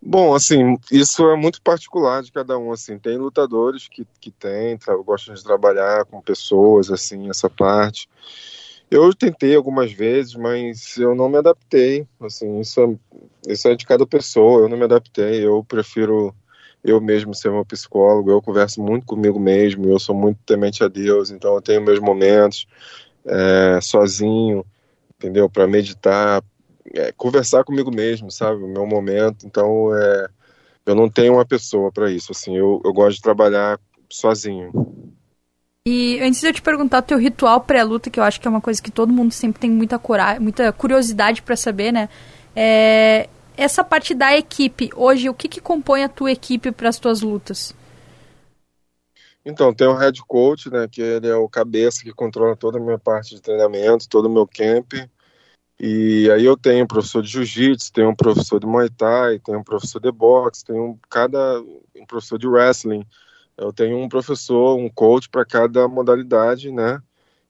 Bom, 0.00 0.32
assim, 0.32 0.76
isso 0.92 1.28
é 1.28 1.34
muito 1.34 1.60
particular 1.60 2.22
de 2.22 2.30
cada 2.30 2.56
um, 2.56 2.70
assim, 2.70 2.96
tem 2.96 3.16
lutadores 3.18 3.88
que, 3.88 4.06
que 4.20 4.30
tem, 4.30 4.78
gostam 5.04 5.34
de 5.34 5.42
trabalhar 5.42 6.04
com 6.04 6.20
pessoas, 6.20 6.88
assim, 6.88 7.28
essa 7.28 7.50
parte. 7.50 8.08
Eu 8.88 9.12
tentei 9.12 9.56
algumas 9.56 9.90
vezes, 9.90 10.36
mas 10.36 10.96
eu 10.98 11.16
não 11.16 11.28
me 11.28 11.38
adaptei, 11.38 12.06
assim, 12.20 12.60
isso 12.60 12.80
é, 12.80 13.52
isso 13.52 13.66
é 13.66 13.74
de 13.74 13.86
cada 13.86 14.06
pessoa, 14.06 14.60
eu 14.60 14.68
não 14.68 14.76
me 14.76 14.84
adaptei, 14.84 15.44
eu 15.44 15.64
prefiro 15.64 16.32
eu 16.84 17.00
mesmo 17.00 17.34
ser 17.34 17.50
meu 17.50 17.64
psicólogo, 17.64 18.30
eu 18.30 18.42
converso 18.42 18.82
muito 18.82 19.06
comigo 19.06 19.40
mesmo, 19.40 19.86
eu 19.88 19.98
sou 19.98 20.14
muito 20.14 20.38
temente 20.44 20.84
a 20.84 20.88
Deus, 20.88 21.30
então 21.30 21.54
eu 21.54 21.62
tenho 21.62 21.82
meus 21.82 21.98
momentos 21.98 22.66
é, 23.24 23.80
sozinho, 23.80 24.64
entendeu, 25.16 25.48
para 25.48 25.66
meditar, 25.66 26.42
é, 26.94 27.12
conversar 27.12 27.64
comigo 27.64 27.90
mesmo, 27.90 28.30
sabe? 28.30 28.62
O 28.62 28.68
meu 28.68 28.86
momento. 28.86 29.46
Então, 29.46 29.94
é, 29.96 30.28
eu 30.84 30.94
não 30.94 31.08
tenho 31.08 31.34
uma 31.34 31.46
pessoa 31.46 31.90
para 31.90 32.10
isso. 32.10 32.32
Assim, 32.32 32.56
eu, 32.56 32.80
eu 32.84 32.92
gosto 32.92 33.16
de 33.16 33.22
trabalhar 33.22 33.80
sozinho. 34.10 34.70
E 35.86 36.18
antes 36.20 36.40
de 36.40 36.46
eu 36.46 36.52
te 36.52 36.62
perguntar 36.62 36.98
o 36.98 37.02
teu 37.02 37.18
ritual 37.18 37.60
pré-luta, 37.60 38.08
que 38.08 38.18
eu 38.18 38.24
acho 38.24 38.40
que 38.40 38.46
é 38.46 38.50
uma 38.50 38.60
coisa 38.60 38.82
que 38.82 38.90
todo 38.90 39.12
mundo 39.12 39.32
sempre 39.32 39.60
tem 39.60 39.70
muita, 39.70 39.98
coragem, 39.98 40.40
muita 40.40 40.72
curiosidade 40.72 41.42
para 41.42 41.56
saber, 41.56 41.92
né? 41.92 42.08
É, 42.56 43.28
essa 43.56 43.84
parte 43.84 44.14
da 44.14 44.36
equipe, 44.36 44.90
hoje, 44.94 45.28
o 45.28 45.34
que, 45.34 45.48
que 45.48 45.60
compõe 45.60 46.02
a 46.02 46.08
tua 46.08 46.32
equipe 46.32 46.72
para 46.72 46.88
as 46.88 46.98
tuas 46.98 47.22
lutas? 47.22 47.74
Então, 49.44 49.74
tem 49.74 49.86
o 49.86 49.94
head 49.94 50.20
coach, 50.26 50.70
né, 50.70 50.88
que 50.90 51.02
ele 51.02 51.28
é 51.28 51.36
o 51.36 51.48
cabeça 51.48 52.02
que 52.02 52.12
controla 52.12 52.56
toda 52.56 52.78
a 52.78 52.80
minha 52.80 52.98
parte 52.98 53.34
de 53.34 53.42
treinamento, 53.42 54.08
todo 54.08 54.26
o 54.26 54.32
meu 54.32 54.46
camp. 54.46 54.94
E 55.78 56.30
aí 56.30 56.44
eu 56.44 56.56
tenho 56.56 56.84
um 56.84 56.86
professor 56.86 57.22
de 57.22 57.28
jiu-jitsu, 57.28 57.92
tenho 57.92 58.08
um 58.08 58.14
professor 58.14 58.58
de 58.58 58.66
muay 58.66 58.88
thai, 58.88 59.38
tenho 59.38 59.58
um 59.58 59.64
professor 59.64 60.00
de 60.00 60.10
boxe, 60.10 60.64
tenho 60.64 60.82
um, 60.82 60.98
cada 61.10 61.60
um 61.60 62.06
professor 62.06 62.38
de 62.38 62.46
wrestling. 62.46 63.04
Eu 63.56 63.72
tenho 63.72 63.98
um 63.98 64.08
professor, 64.08 64.76
um 64.76 64.88
coach 64.88 65.28
para 65.28 65.44
cada 65.44 65.86
modalidade, 65.88 66.72
né? 66.72 67.02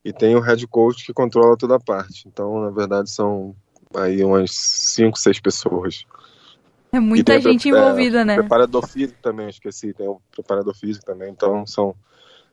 e 0.05 0.13
tem 0.13 0.37
o 0.37 0.41
head 0.41 0.67
coach 0.67 1.07
que 1.07 1.15
controla 1.15 1.57
toda 1.57 1.77
a 1.77 1.81
parte. 1.81 2.29
Então, 2.29 2.61
na 2.61 2.71
verdade, 2.71 3.11
são 3.11 3.57
aí 3.97 4.25
umas 4.25 4.51
5, 4.53 5.19
6 5.19 5.41
pessoas. 5.41 6.07
É 6.93 7.01
muita 7.01 7.41
gente 7.41 7.69
envolvida, 7.69 8.21
é, 8.21 8.25
né? 8.25 8.35
Preparador 8.37 8.87
físico 8.87 9.19
também, 9.21 9.49
esqueci, 9.49 9.93
tem 9.93 10.07
o 10.07 10.21
preparador 10.31 10.75
físico 10.77 11.05
também, 11.05 11.31
então 11.31 11.67
são 11.67 11.95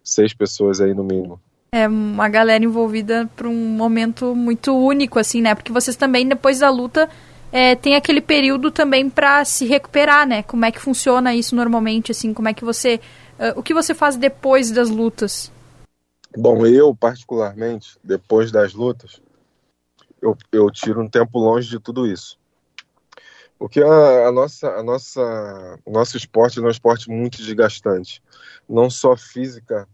seis 0.03 0.33
pessoas 0.33 0.81
aí 0.81 0.95
no 0.95 1.03
mínimo. 1.03 1.39
É 1.71 1.87
uma 1.87 2.27
galera 2.27 2.63
envolvida 2.63 3.29
para 3.35 3.47
um 3.47 3.69
momento 3.69 4.35
muito 4.35 4.75
único, 4.75 5.19
assim, 5.19 5.41
né? 5.41 5.53
Porque 5.53 5.71
vocês 5.71 5.95
também, 5.95 6.27
depois 6.27 6.59
da 6.59 6.69
luta, 6.69 7.07
é, 7.51 7.75
tem 7.75 7.95
aquele 7.95 8.19
período 8.19 8.71
também 8.71 9.09
para 9.09 9.45
se 9.45 9.65
recuperar, 9.65 10.27
né? 10.27 10.43
Como 10.43 10.65
é 10.65 10.71
que 10.71 10.81
funciona 10.81 11.35
isso 11.35 11.55
normalmente, 11.55 12.11
assim? 12.11 12.33
Como 12.33 12.49
é 12.49 12.53
que 12.53 12.65
você... 12.65 12.99
Uh, 13.39 13.59
o 13.59 13.63
que 13.63 13.73
você 13.73 13.93
faz 13.93 14.15
depois 14.17 14.69
das 14.71 14.89
lutas? 14.89 15.51
Bom, 16.35 16.65
eu, 16.65 16.95
particularmente, 16.95 17.97
depois 18.03 18.51
das 18.51 18.73
lutas, 18.73 19.21
eu, 20.21 20.37
eu 20.51 20.69
tiro 20.69 21.01
um 21.01 21.09
tempo 21.09 21.39
longe 21.39 21.69
de 21.69 21.79
tudo 21.79 22.05
isso. 22.05 22.39
Porque 23.57 23.81
a, 23.81 24.27
a, 24.27 24.31
nossa, 24.31 24.69
a 24.71 24.83
nossa, 24.83 25.79
o 25.85 25.91
nosso 25.91 26.17
esporte 26.17 26.59
é 26.59 26.61
um 26.61 26.69
esporte 26.69 27.09
muito 27.09 27.37
desgastante. 27.37 28.21
Não 28.67 28.89
só 28.89 29.15
física 29.15 29.87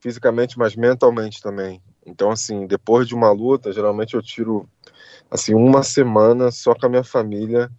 fisicamente, 0.00 0.58
mas 0.58 0.76
mentalmente 0.76 1.40
também. 1.40 1.82
Então, 2.04 2.30
assim, 2.30 2.66
depois 2.66 3.08
de 3.08 3.14
uma 3.14 3.30
luta, 3.30 3.72
geralmente 3.72 4.14
eu 4.14 4.22
tiro 4.22 4.68
assim 5.30 5.54
uma 5.54 5.82
semana 5.82 6.50
só 6.50 6.74
com 6.74 6.84
a 6.84 6.88
minha 6.90 7.04
família, 7.04 7.70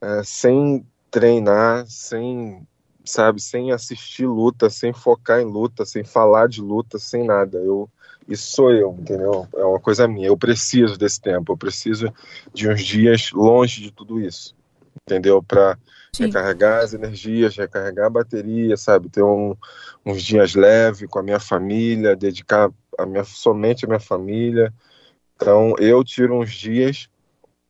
é, 0.00 0.22
sem 0.24 0.84
treinar, 1.10 1.86
sem 1.86 2.66
sabe, 3.04 3.40
sem 3.40 3.70
assistir 3.70 4.26
luta, 4.26 4.70
sem 4.70 4.92
focar 4.92 5.40
em 5.40 5.44
luta, 5.44 5.84
sem 5.84 6.02
falar 6.02 6.48
de 6.48 6.60
luta, 6.60 6.98
sem 6.98 7.24
nada. 7.24 7.58
Eu 7.58 7.88
isso 8.28 8.52
sou 8.52 8.72
eu, 8.72 8.96
entendeu? 8.98 9.46
É 9.54 9.64
uma 9.64 9.80
coisa 9.80 10.08
minha. 10.08 10.28
Eu 10.28 10.36
preciso 10.36 10.98
desse 10.98 11.20
tempo. 11.20 11.52
Eu 11.52 11.56
preciso 11.56 12.12
de 12.52 12.68
uns 12.68 12.82
dias 12.82 13.30
longe 13.32 13.82
de 13.82 13.90
tudo 13.90 14.20
isso, 14.20 14.54
entendeu? 15.02 15.42
Para 15.42 15.78
recarregar 16.18 16.82
as 16.82 16.94
energias, 16.94 17.56
recarregar 17.56 18.06
a 18.06 18.10
bateria, 18.10 18.76
sabe? 18.76 19.08
Ter 19.08 19.22
um, 19.22 19.54
uns 20.04 20.22
dias 20.22 20.54
leves 20.54 21.08
com 21.08 21.18
a 21.18 21.22
minha 21.22 21.40
família, 21.40 22.16
dedicar 22.16 22.70
a 22.98 23.06
minha, 23.06 23.24
somente 23.24 23.84
a 23.84 23.88
minha 23.88 24.00
família. 24.00 24.72
Então, 25.36 25.74
eu 25.78 26.02
tiro 26.04 26.40
uns 26.40 26.52
dias, 26.52 27.08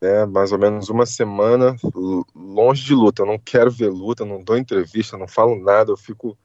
né, 0.00 0.26
mais 0.26 0.52
ou 0.52 0.58
menos 0.58 0.88
uma 0.88 1.06
semana, 1.06 1.74
longe 2.34 2.84
de 2.84 2.94
luta. 2.94 3.22
Eu 3.22 3.26
não 3.26 3.38
quero 3.38 3.70
ver 3.70 3.88
luta, 3.88 4.24
não 4.24 4.42
dou 4.42 4.56
entrevista, 4.56 5.16
não 5.16 5.26
falo 5.26 5.56
nada, 5.56 5.90
eu 5.90 5.96
fico. 5.96 6.36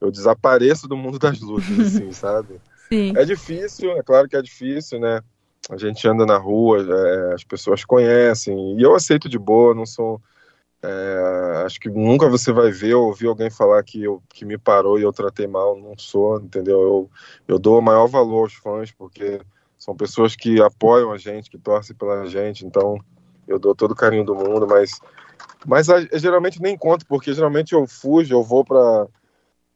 Eu 0.00 0.10
desapareço 0.10 0.86
do 0.86 0.96
mundo 0.96 1.18
das 1.18 1.40
lutas, 1.40 1.70
assim, 1.78 2.12
sabe? 2.12 2.60
Sim. 2.94 3.12
É 3.16 3.24
difícil, 3.24 3.90
é 3.92 4.02
claro 4.02 4.28
que 4.28 4.36
é 4.36 4.42
difícil, 4.42 5.00
né? 5.00 5.20
A 5.68 5.76
gente 5.76 6.06
anda 6.06 6.24
na 6.24 6.36
rua, 6.36 6.78
é, 6.78 7.34
as 7.34 7.42
pessoas 7.42 7.84
conhecem, 7.84 8.78
e 8.78 8.82
eu 8.82 8.94
aceito 8.94 9.28
de 9.28 9.38
boa, 9.38 9.74
não 9.74 9.84
sou 9.84 10.20
é, 10.84 11.62
acho 11.64 11.80
que 11.80 11.88
nunca 11.88 12.28
você 12.28 12.52
vai 12.52 12.70
ver 12.70 12.94
ou 12.94 13.06
ouvir 13.06 13.26
alguém 13.26 13.48
falar 13.48 13.82
que, 13.82 14.02
eu, 14.02 14.22
que 14.28 14.44
me 14.44 14.58
parou 14.58 14.98
e 14.98 15.02
eu 15.02 15.14
tratei 15.14 15.46
mal. 15.46 15.78
Não 15.78 15.96
sou, 15.96 16.38
entendeu? 16.38 16.80
Eu, 16.82 17.10
eu 17.48 17.58
dou 17.58 17.78
o 17.78 17.82
maior 17.82 18.06
valor 18.06 18.42
aos 18.42 18.52
fãs, 18.52 18.92
porque 18.92 19.40
são 19.78 19.96
pessoas 19.96 20.36
que 20.36 20.60
apoiam 20.60 21.10
a 21.10 21.16
gente, 21.16 21.48
que 21.48 21.56
torcem 21.56 21.96
pela 21.96 22.26
gente. 22.26 22.66
Então, 22.66 22.98
eu 23.48 23.58
dou 23.58 23.74
todo 23.74 23.92
o 23.92 23.96
carinho 23.96 24.26
do 24.26 24.34
mundo, 24.34 24.66
mas, 24.68 25.00
mas 25.66 25.86
geralmente 26.12 26.60
nem 26.60 26.76
conto, 26.76 27.06
porque 27.06 27.32
geralmente 27.32 27.72
eu 27.72 27.86
fujo, 27.86 28.34
eu 28.34 28.42
vou 28.42 28.62
para 28.62 29.06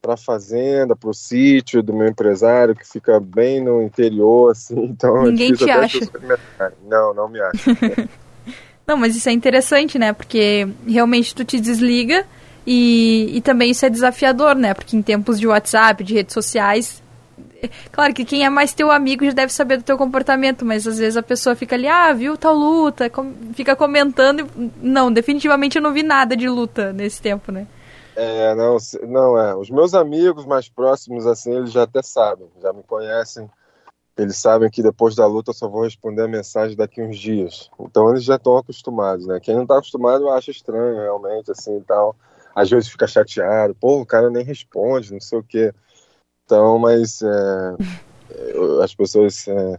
para 0.00 0.14
a 0.14 0.17
fazenda, 0.17 0.95
para 0.95 1.11
o 1.11 1.14
sítio 1.14 1.83
do 1.83 1.93
meu 1.93 2.09
empresário, 2.09 2.75
que 2.75 2.87
fica 2.87 3.19
bem 3.21 3.62
no 3.62 3.83
interior, 3.83 4.52
assim. 4.52 4.78
Então, 4.99 5.19
é 5.19 5.31
Ninguém 5.31 5.52
te 5.52 5.71
acha. 5.71 6.00
Não, 6.88 7.14
não 7.14 7.28
me 7.28 7.40
acha. 7.40 7.71
Não, 8.87 8.97
mas 8.97 9.14
isso 9.14 9.28
é 9.28 9.33
interessante, 9.33 9.99
né? 9.99 10.14
Porque 10.14 10.67
realmente 10.87 11.35
tu 11.35 11.45
te 11.45 11.61
desliga 11.61 12.25
e, 12.67 13.37
e 13.37 13.40
também 13.43 13.71
isso 13.71 13.85
é 13.85 13.90
desafiador, 13.90 14.55
né? 14.57 14.73
Porque 14.73 14.97
em 14.97 15.02
tempos 15.02 15.38
de 15.38 15.47
WhatsApp, 15.47 16.02
de 16.02 16.14
redes 16.14 16.33
sociais, 16.33 17.02
claro 17.93 18.14
que 18.14 18.25
quem 18.25 18.47
é 18.47 18.49
mais 18.49 18.73
teu 18.73 18.90
amigo 18.90 19.26
já 19.26 19.33
deve 19.33 19.52
saber 19.52 19.76
do 19.76 19.83
teu 19.83 19.99
comportamento, 19.99 20.64
mas 20.64 20.87
às 20.87 20.99
vezes 20.99 21.19
a 21.19 21.23
pessoa 21.23 21.55
fica 21.55 21.76
ali, 21.76 21.87
ah, 21.87 22.12
viu 22.14 22.38
tal 22.38 22.55
luta, 22.55 23.11
com, 23.11 23.35
fica 23.52 23.76
comentando. 23.76 24.49
E... 24.57 24.71
Não, 24.81 25.12
definitivamente 25.12 25.76
eu 25.76 25.83
não 25.83 25.93
vi 25.93 26.02
nada 26.02 26.35
de 26.35 26.49
luta 26.49 26.90
nesse 26.90 27.21
tempo, 27.21 27.52
né? 27.52 27.67
É, 28.20 28.54
não, 28.54 28.76
não 29.06 29.38
é. 29.38 29.54
Os 29.54 29.70
meus 29.70 29.94
amigos 29.94 30.44
mais 30.44 30.68
próximos, 30.68 31.26
assim, 31.26 31.54
eles 31.54 31.70
já 31.70 31.84
até 31.84 32.02
sabem, 32.02 32.48
já 32.60 32.72
me 32.72 32.82
conhecem 32.82 33.48
eles 34.18 34.37
sabem 34.37 34.68
que 34.68 34.82
depois 34.82 35.14
da 35.14 35.25
luta 35.26 35.50
eu 35.50 35.54
só 35.54 35.68
vou 35.68 35.84
responder 35.84 36.22
a 36.22 36.28
mensagem 36.28 36.76
daqui 36.76 37.00
uns 37.00 37.16
dias. 37.16 37.70
Então 37.78 38.10
eles 38.10 38.25
já 38.25 38.34
estão 38.34 38.56
acostumados, 38.56 39.26
né? 39.26 39.38
Quem 39.40 39.54
não 39.54 39.62
está 39.62 39.78
acostumado 39.78 40.28
acha 40.28 40.50
estranho, 40.50 40.96
realmente, 40.96 41.52
assim 41.52 41.78
e 41.78 41.82
tal. 41.82 42.16
Às 42.52 42.68
vezes 42.68 42.88
fica 42.88 43.06
chateado, 43.06 43.76
pô, 43.76 44.00
o 44.00 44.06
cara 44.06 44.28
nem 44.28 44.42
responde, 44.42 45.12
não 45.12 45.20
sei 45.20 45.38
o 45.38 45.44
quê. 45.44 45.72
Então, 46.44 46.78
mas 46.78 47.22
é, 47.22 47.76
as 48.82 48.92
pessoas 48.92 49.46
é, 49.46 49.78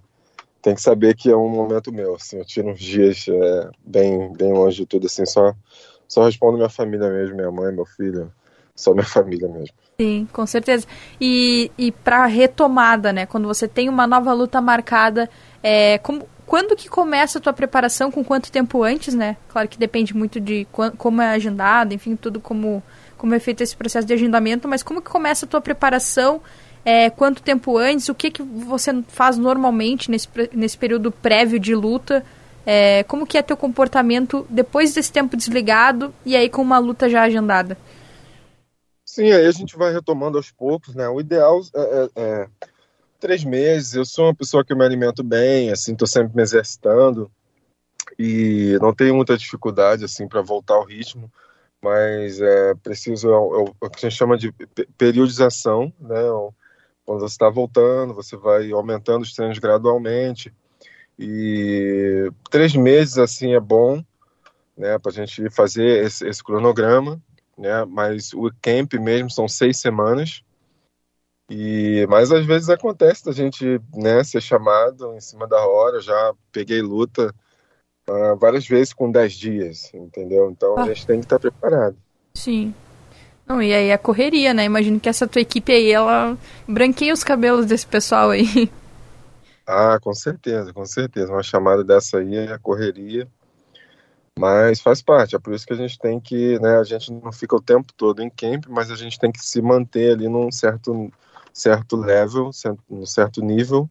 têm 0.62 0.75
que 0.75 0.81
saber 0.81 1.15
que 1.15 1.29
é 1.29 1.36
um 1.36 1.50
momento 1.50 1.91
meu, 1.91 2.15
assim, 2.15 2.38
eu 2.38 2.46
tiro 2.46 2.69
uns 2.69 2.79
dias 2.79 3.25
é, 3.27 3.69
bem, 3.84 4.31
bem 4.34 4.53
longe 4.53 4.77
de 4.77 4.86
tudo, 4.86 5.08
assim, 5.08 5.25
só, 5.25 5.53
só 6.10 6.25
respondo 6.25 6.58
minha 6.58 6.70
família 6.70 7.08
mesmo, 7.10 7.36
minha 7.36 7.51
mãe, 7.51 7.72
meu 7.72 7.86
filho, 7.86 8.34
só 8.75 8.94
minha 8.94 9.06
família 9.08 9.48
mesmo. 9.48 9.74
Sim, 10.01 10.28
com 10.34 10.46
certeza. 10.46 10.88
E, 11.22 11.72
e 11.78 11.92
para 11.92 12.25
retomada, 12.25 13.13
né? 13.13 13.25
Quando 13.25 13.48
você 13.48 13.68
tem 13.68 13.88
uma 13.88 14.08
nova 14.08 14.34
luta 14.34 14.60
marcada, 14.60 15.30
é, 15.62 16.00
como, 16.00 16.28
quando 16.48 16.75
que 16.75 16.89
começa 16.89 17.38
a 17.38 17.42
tua 17.42 17.54
preparação? 17.54 18.10
Com 18.10 18.24
quanto 18.24 18.51
tempo 18.51 18.84
antes, 18.84 19.13
né? 19.13 19.38
Claro 19.50 19.68
que 19.68 19.78
depende 19.78 20.16
muito 20.18 20.39
de 20.39 20.68
como 20.98 21.22
é 21.22 21.30
agendado, 21.30 21.94
enfim, 21.94 22.16
tudo 22.16 22.39
como, 22.39 22.82
como 23.18 23.36
é 23.36 23.39
feito 23.39 23.62
esse 23.62 23.78
processo 23.78 24.08
de 24.08 24.13
agendamento, 24.13 24.68
mas 24.68 24.82
como 24.82 25.01
que 25.01 25.12
começa 25.12 25.46
a 25.46 25.50
tua 25.50 25.62
preparação? 25.62 26.42
É, 26.84 27.10
quanto 27.10 27.44
tempo 27.44 27.78
antes? 27.78 28.10
O 28.10 28.16
que, 28.16 28.32
que 28.32 28.42
você 28.42 29.04
faz 29.10 29.38
normalmente 29.38 30.10
nesse, 30.10 30.28
nesse 30.54 30.78
período 30.78 31.12
prévio 31.12 31.60
de 31.60 31.75
luta? 31.75 32.25
É, 32.66 33.04
como 33.04 33.25
que 33.25 33.38
é 33.38 33.42
teu 33.42 33.58
comportamento 33.58 34.46
depois 34.50 34.94
desse 34.94 35.12
tempo 35.12 35.36
desligado 35.36 36.13
e 36.25 36.36
aí 36.36 36.50
com 36.50 36.62
uma 36.62 36.78
luta 36.78 37.10
já 37.10 37.24
agendada? 37.24 37.78
Sim, 39.06 39.32
aí 39.32 39.46
a 39.46 39.51
gente 39.51 39.75
vai 39.75 39.92
retomando 39.92 40.38
aos 40.38 40.51
poucos, 40.51 40.94
né? 40.94 41.10
O 41.10 41.20
ideal 41.20 41.62
é, 41.75 41.82
é, 41.82 42.10
é 42.16 42.48
três 43.20 43.44
meses. 43.44 43.96
Eu 43.96 44.06
sou 44.06 44.25
uma 44.25 44.36
pessoa 44.36 44.63
que 44.63 44.75
me 44.75 44.86
alimento 44.86 45.24
bem, 45.24 45.72
assim, 45.72 45.94
estou 45.94 46.08
sempre 46.08 46.36
me 46.36 46.44
exercitando 46.44 47.30
e 48.18 48.78
não 48.82 48.94
tenho 48.94 49.16
muita 49.16 49.38
dificuldade, 49.38 50.06
assim, 50.06 50.28
para 50.28 50.42
voltar 50.42 50.75
ao 50.75 50.86
ritmo, 50.86 51.32
mas 51.82 52.39
é 52.39 52.75
preciso, 52.75 53.30
é, 53.30 53.34
é, 53.34 53.66
é 53.82 53.86
o 53.86 53.89
que 53.89 54.06
a 54.06 54.10
gente 54.10 54.18
chama 54.18 54.38
de 54.38 54.51
periodização, 54.98 55.92
né? 56.00 56.22
Quando 57.06 57.22
você 57.22 57.34
está 57.34 57.50
voltando, 57.50 58.13
você 58.13 58.38
vai 58.38 58.72
aumentando 58.72 59.24
os 59.24 59.34
treinos 59.34 59.58
gradualmente 59.58 60.54
e 61.20 62.32
três 62.50 62.74
meses, 62.76 63.18
assim, 63.18 63.54
é 63.54 63.60
bom, 63.60 64.04
né? 64.78 64.98
Para 64.98 65.12
a 65.12 65.14
gente 65.14 65.50
fazer 65.50 66.06
esse, 66.06 66.26
esse 66.28 66.44
cronograma 66.44 67.22
né? 67.60 67.86
Mas 67.86 68.34
o 68.34 68.50
camp 68.62 68.94
mesmo 68.94 69.30
são 69.30 69.48
seis 69.48 69.78
semanas. 69.78 70.42
E 71.50 72.06
mas 72.10 72.32
às 72.32 72.46
vezes 72.46 72.70
acontece 72.70 73.26
da 73.26 73.32
gente, 73.32 73.82
né, 73.94 74.24
ser 74.24 74.42
chamado 74.42 75.14
em 75.16 75.20
cima 75.20 75.46
da 75.46 75.60
hora. 75.68 76.00
Já 76.00 76.34
peguei 76.52 76.82
luta 76.82 77.36
uh, 78.10 78.36
várias 78.38 78.66
vezes 78.66 78.94
com 78.94 79.12
dez 79.12 79.34
dias, 79.34 79.92
entendeu? 79.94 80.50
Então 80.50 80.78
ah. 80.78 80.84
a 80.84 80.88
gente 80.88 81.06
tem 81.06 81.20
que 81.20 81.26
estar 81.26 81.40
preparado. 81.40 81.98
Sim. 82.34 82.74
Não, 83.46 83.62
e 83.62 83.74
aí 83.74 83.92
a 83.92 83.98
correria, 83.98 84.54
né? 84.54 84.64
Imagino 84.64 85.00
que 85.00 85.10
essa 85.10 85.28
tua 85.28 85.42
equipe 85.42 85.72
aí, 85.72 85.92
ela 85.92 86.38
branqueia 86.68 87.12
os 87.12 87.24
cabelos 87.24 87.66
desse 87.66 87.86
pessoal 87.86 88.30
aí. 88.30 88.72
Ah, 89.72 90.00
com 90.02 90.16
certeza, 90.16 90.74
com 90.74 90.84
certeza. 90.84 91.32
Uma 91.32 91.44
chamada 91.44 91.84
dessa 91.84 92.18
aí 92.18 92.36
é 92.36 92.58
correria. 92.58 93.28
Mas 94.40 94.80
faz 94.80 95.00
parte, 95.00 95.36
é 95.36 95.40
por 95.40 95.54
isso 95.54 95.68
que 95.68 95.74
a 95.74 95.76
gente 95.76 96.00
tem 96.00 96.20
que, 96.20 96.58
né, 96.60 96.78
a 96.78 96.84
gente 96.84 97.12
não 97.12 97.32
fica 97.32 97.56
o 97.56 97.62
tempo 97.62 97.94
todo 97.96 98.24
em 98.24 98.30
camp, 98.30 98.66
mas 98.68 98.90
a 98.90 98.96
gente 98.96 99.20
tem 99.20 99.32
que 99.32 99.46
se 99.46 99.62
manter 99.62 100.14
ali 100.14 100.28
num 100.28 100.50
certo, 100.50 101.12
certo 101.54 101.98
level, 101.98 102.50
num 102.90 103.06
certo 103.06 103.44
nível, 103.44 103.88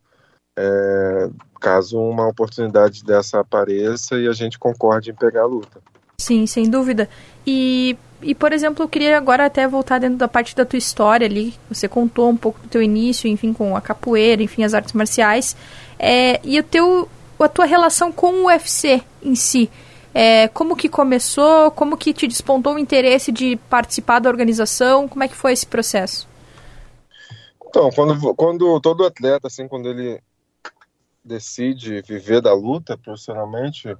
é, 0.58 1.30
caso 1.60 2.00
uma 2.00 2.26
oportunidade 2.26 3.04
dessa 3.04 3.40
apareça 3.40 4.18
e 4.18 4.26
a 4.26 4.32
gente 4.32 4.58
concorde 4.58 5.10
em 5.10 5.14
pegar 5.14 5.42
a 5.42 5.46
luta. 5.46 5.80
Sim, 6.18 6.46
sem 6.46 6.68
dúvida. 6.68 7.08
E, 7.46 7.96
e, 8.20 8.34
por 8.34 8.52
exemplo, 8.52 8.84
eu 8.84 8.88
queria 8.88 9.16
agora 9.16 9.46
até 9.46 9.66
voltar 9.68 9.98
dentro 9.98 10.16
da 10.16 10.26
parte 10.26 10.54
da 10.54 10.64
tua 10.64 10.78
história 10.78 11.26
ali. 11.26 11.54
Você 11.68 11.86
contou 11.88 12.28
um 12.28 12.36
pouco 12.36 12.60
do 12.60 12.68
teu 12.68 12.82
início, 12.82 13.28
enfim, 13.28 13.52
com 13.52 13.76
a 13.76 13.80
capoeira, 13.80 14.42
enfim, 14.42 14.64
as 14.64 14.74
artes 14.74 14.92
marciais. 14.92 15.56
É, 15.98 16.40
e 16.42 16.58
o 16.58 16.62
teu, 16.62 17.08
a 17.38 17.48
tua 17.48 17.64
relação 17.64 18.10
com 18.10 18.42
o 18.42 18.46
UFC 18.46 19.02
em 19.22 19.34
si. 19.34 19.70
É, 20.12 20.48
como 20.48 20.74
que 20.74 20.88
começou? 20.88 21.70
Como 21.70 21.96
que 21.96 22.12
te 22.12 22.26
despontou 22.26 22.74
o 22.74 22.78
interesse 22.78 23.30
de 23.30 23.56
participar 23.70 24.18
da 24.18 24.28
organização? 24.28 25.06
Como 25.06 25.22
é 25.22 25.28
que 25.28 25.36
foi 25.36 25.52
esse 25.52 25.66
processo? 25.66 26.26
Então, 27.68 27.90
quando, 27.90 28.34
quando 28.34 28.80
todo 28.80 29.04
atleta, 29.04 29.46
assim, 29.46 29.68
quando 29.68 29.88
ele 29.88 30.20
decide 31.24 32.02
viver 32.02 32.40
da 32.40 32.52
luta 32.52 32.96
profissionalmente, 32.96 33.94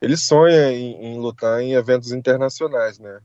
ele 0.00 0.16
sonha 0.16 0.72
em, 0.72 1.04
em, 1.04 1.18
lutar 1.18 1.60
em 1.60 1.74
eventos 1.74 2.12
internacionais, 2.12 2.98
né? 2.98 3.18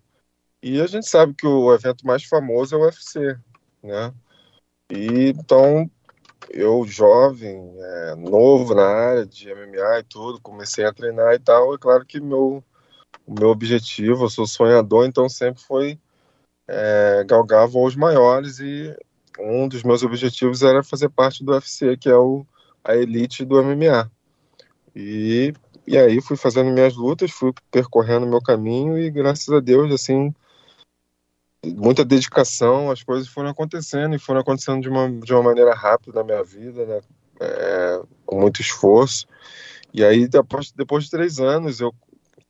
E 0.63 0.79
a 0.81 0.87
gente 0.87 1.09
sabe 1.09 1.33
que 1.33 1.45
o 1.45 1.73
evento 1.73 2.07
mais 2.07 2.23
famoso 2.23 2.73
é 2.73 2.77
o 2.77 2.85
UFC, 2.85 3.37
né? 3.83 4.13
E 4.89 5.33
então 5.37 5.91
eu 6.49 6.85
jovem, 6.87 7.73
é, 7.77 8.15
novo 8.15 8.73
na 8.73 8.85
área 8.85 9.25
de 9.25 9.53
MMA 9.53 9.99
e 9.99 10.03
tudo, 10.03 10.39
comecei 10.41 10.85
a 10.85 10.93
treinar 10.93 11.33
e 11.33 11.39
tal. 11.39 11.75
É 11.75 11.77
claro 11.77 12.05
que 12.05 12.21
meu 12.21 12.63
o 13.27 13.33
meu 13.39 13.49
objetivo, 13.49 14.25
eu 14.25 14.29
sou 14.29 14.47
sonhador, 14.47 15.05
então 15.05 15.27
sempre 15.29 15.61
foi 15.61 15.99
é, 16.67 17.23
galgar 17.25 17.67
voos 17.67 17.95
maiores 17.95 18.59
e 18.59 18.95
um 19.39 19.67
dos 19.67 19.83
meus 19.83 20.03
objetivos 20.03 20.61
era 20.61 20.83
fazer 20.83 21.09
parte 21.09 21.43
do 21.43 21.51
UFC, 21.51 21.97
que 21.97 22.09
é 22.09 22.15
o, 22.15 22.45
a 22.83 22.95
elite 22.95 23.43
do 23.45 23.61
MMA. 23.61 24.09
E, 24.95 25.53
e 25.87 25.97
aí 25.97 26.21
fui 26.21 26.37
fazendo 26.37 26.71
minhas 26.71 26.95
lutas, 26.95 27.31
fui 27.31 27.53
percorrendo 27.71 28.27
meu 28.27 28.41
caminho 28.41 28.97
e 28.97 29.09
graças 29.09 29.49
a 29.49 29.59
Deus, 29.59 29.91
assim, 29.91 30.33
muita 31.65 32.03
dedicação, 32.03 32.91
as 32.91 33.03
coisas 33.03 33.27
foram 33.27 33.49
acontecendo 33.49 34.15
e 34.15 34.19
foram 34.19 34.41
acontecendo 34.41 34.81
de 34.81 34.89
uma, 34.89 35.09
de 35.09 35.33
uma 35.33 35.43
maneira 35.43 35.73
rápida 35.73 36.19
na 36.19 36.23
minha 36.23 36.43
vida, 36.43 36.85
né? 36.85 37.01
É, 37.39 38.01
com 38.25 38.39
muito 38.39 38.61
esforço. 38.61 39.25
E 39.93 40.03
aí, 40.03 40.27
depois, 40.27 40.71
depois 40.71 41.05
de 41.05 41.11
três 41.11 41.39
anos, 41.39 41.79
eu 41.79 41.93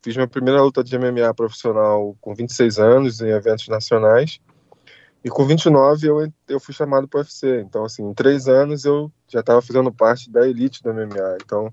fiz 0.01 0.15
minha 0.15 0.27
primeira 0.27 0.61
luta 0.61 0.83
de 0.83 0.97
MMA 0.97 1.33
profissional 1.33 2.15
com 2.19 2.33
26 2.33 2.79
anos 2.79 3.21
em 3.21 3.29
eventos 3.29 3.67
nacionais. 3.67 4.39
E 5.23 5.29
com 5.29 5.45
29 5.45 6.07
eu, 6.07 6.33
eu 6.49 6.59
fui 6.59 6.73
chamado 6.73 7.07
para 7.07 7.19
o 7.19 7.21
UFC. 7.21 7.61
Então, 7.61 7.85
assim, 7.85 8.03
em 8.03 8.13
três 8.13 8.47
anos 8.47 8.83
eu 8.83 9.11
já 9.27 9.39
estava 9.39 9.61
fazendo 9.61 9.91
parte 9.91 10.29
da 10.29 10.47
elite 10.47 10.83
do 10.83 10.93
MMA. 10.93 11.37
Então, 11.41 11.71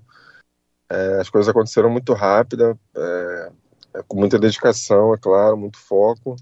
é, 0.89 1.19
as 1.19 1.29
coisas 1.29 1.49
aconteceram 1.49 1.89
muito 1.89 2.13
rápido, 2.13 2.79
é, 2.95 3.51
é, 3.95 4.03
com 4.07 4.17
muita 4.17 4.39
dedicação, 4.39 5.13
é 5.13 5.17
claro, 5.17 5.57
muito 5.57 5.77
foco. 5.77 6.35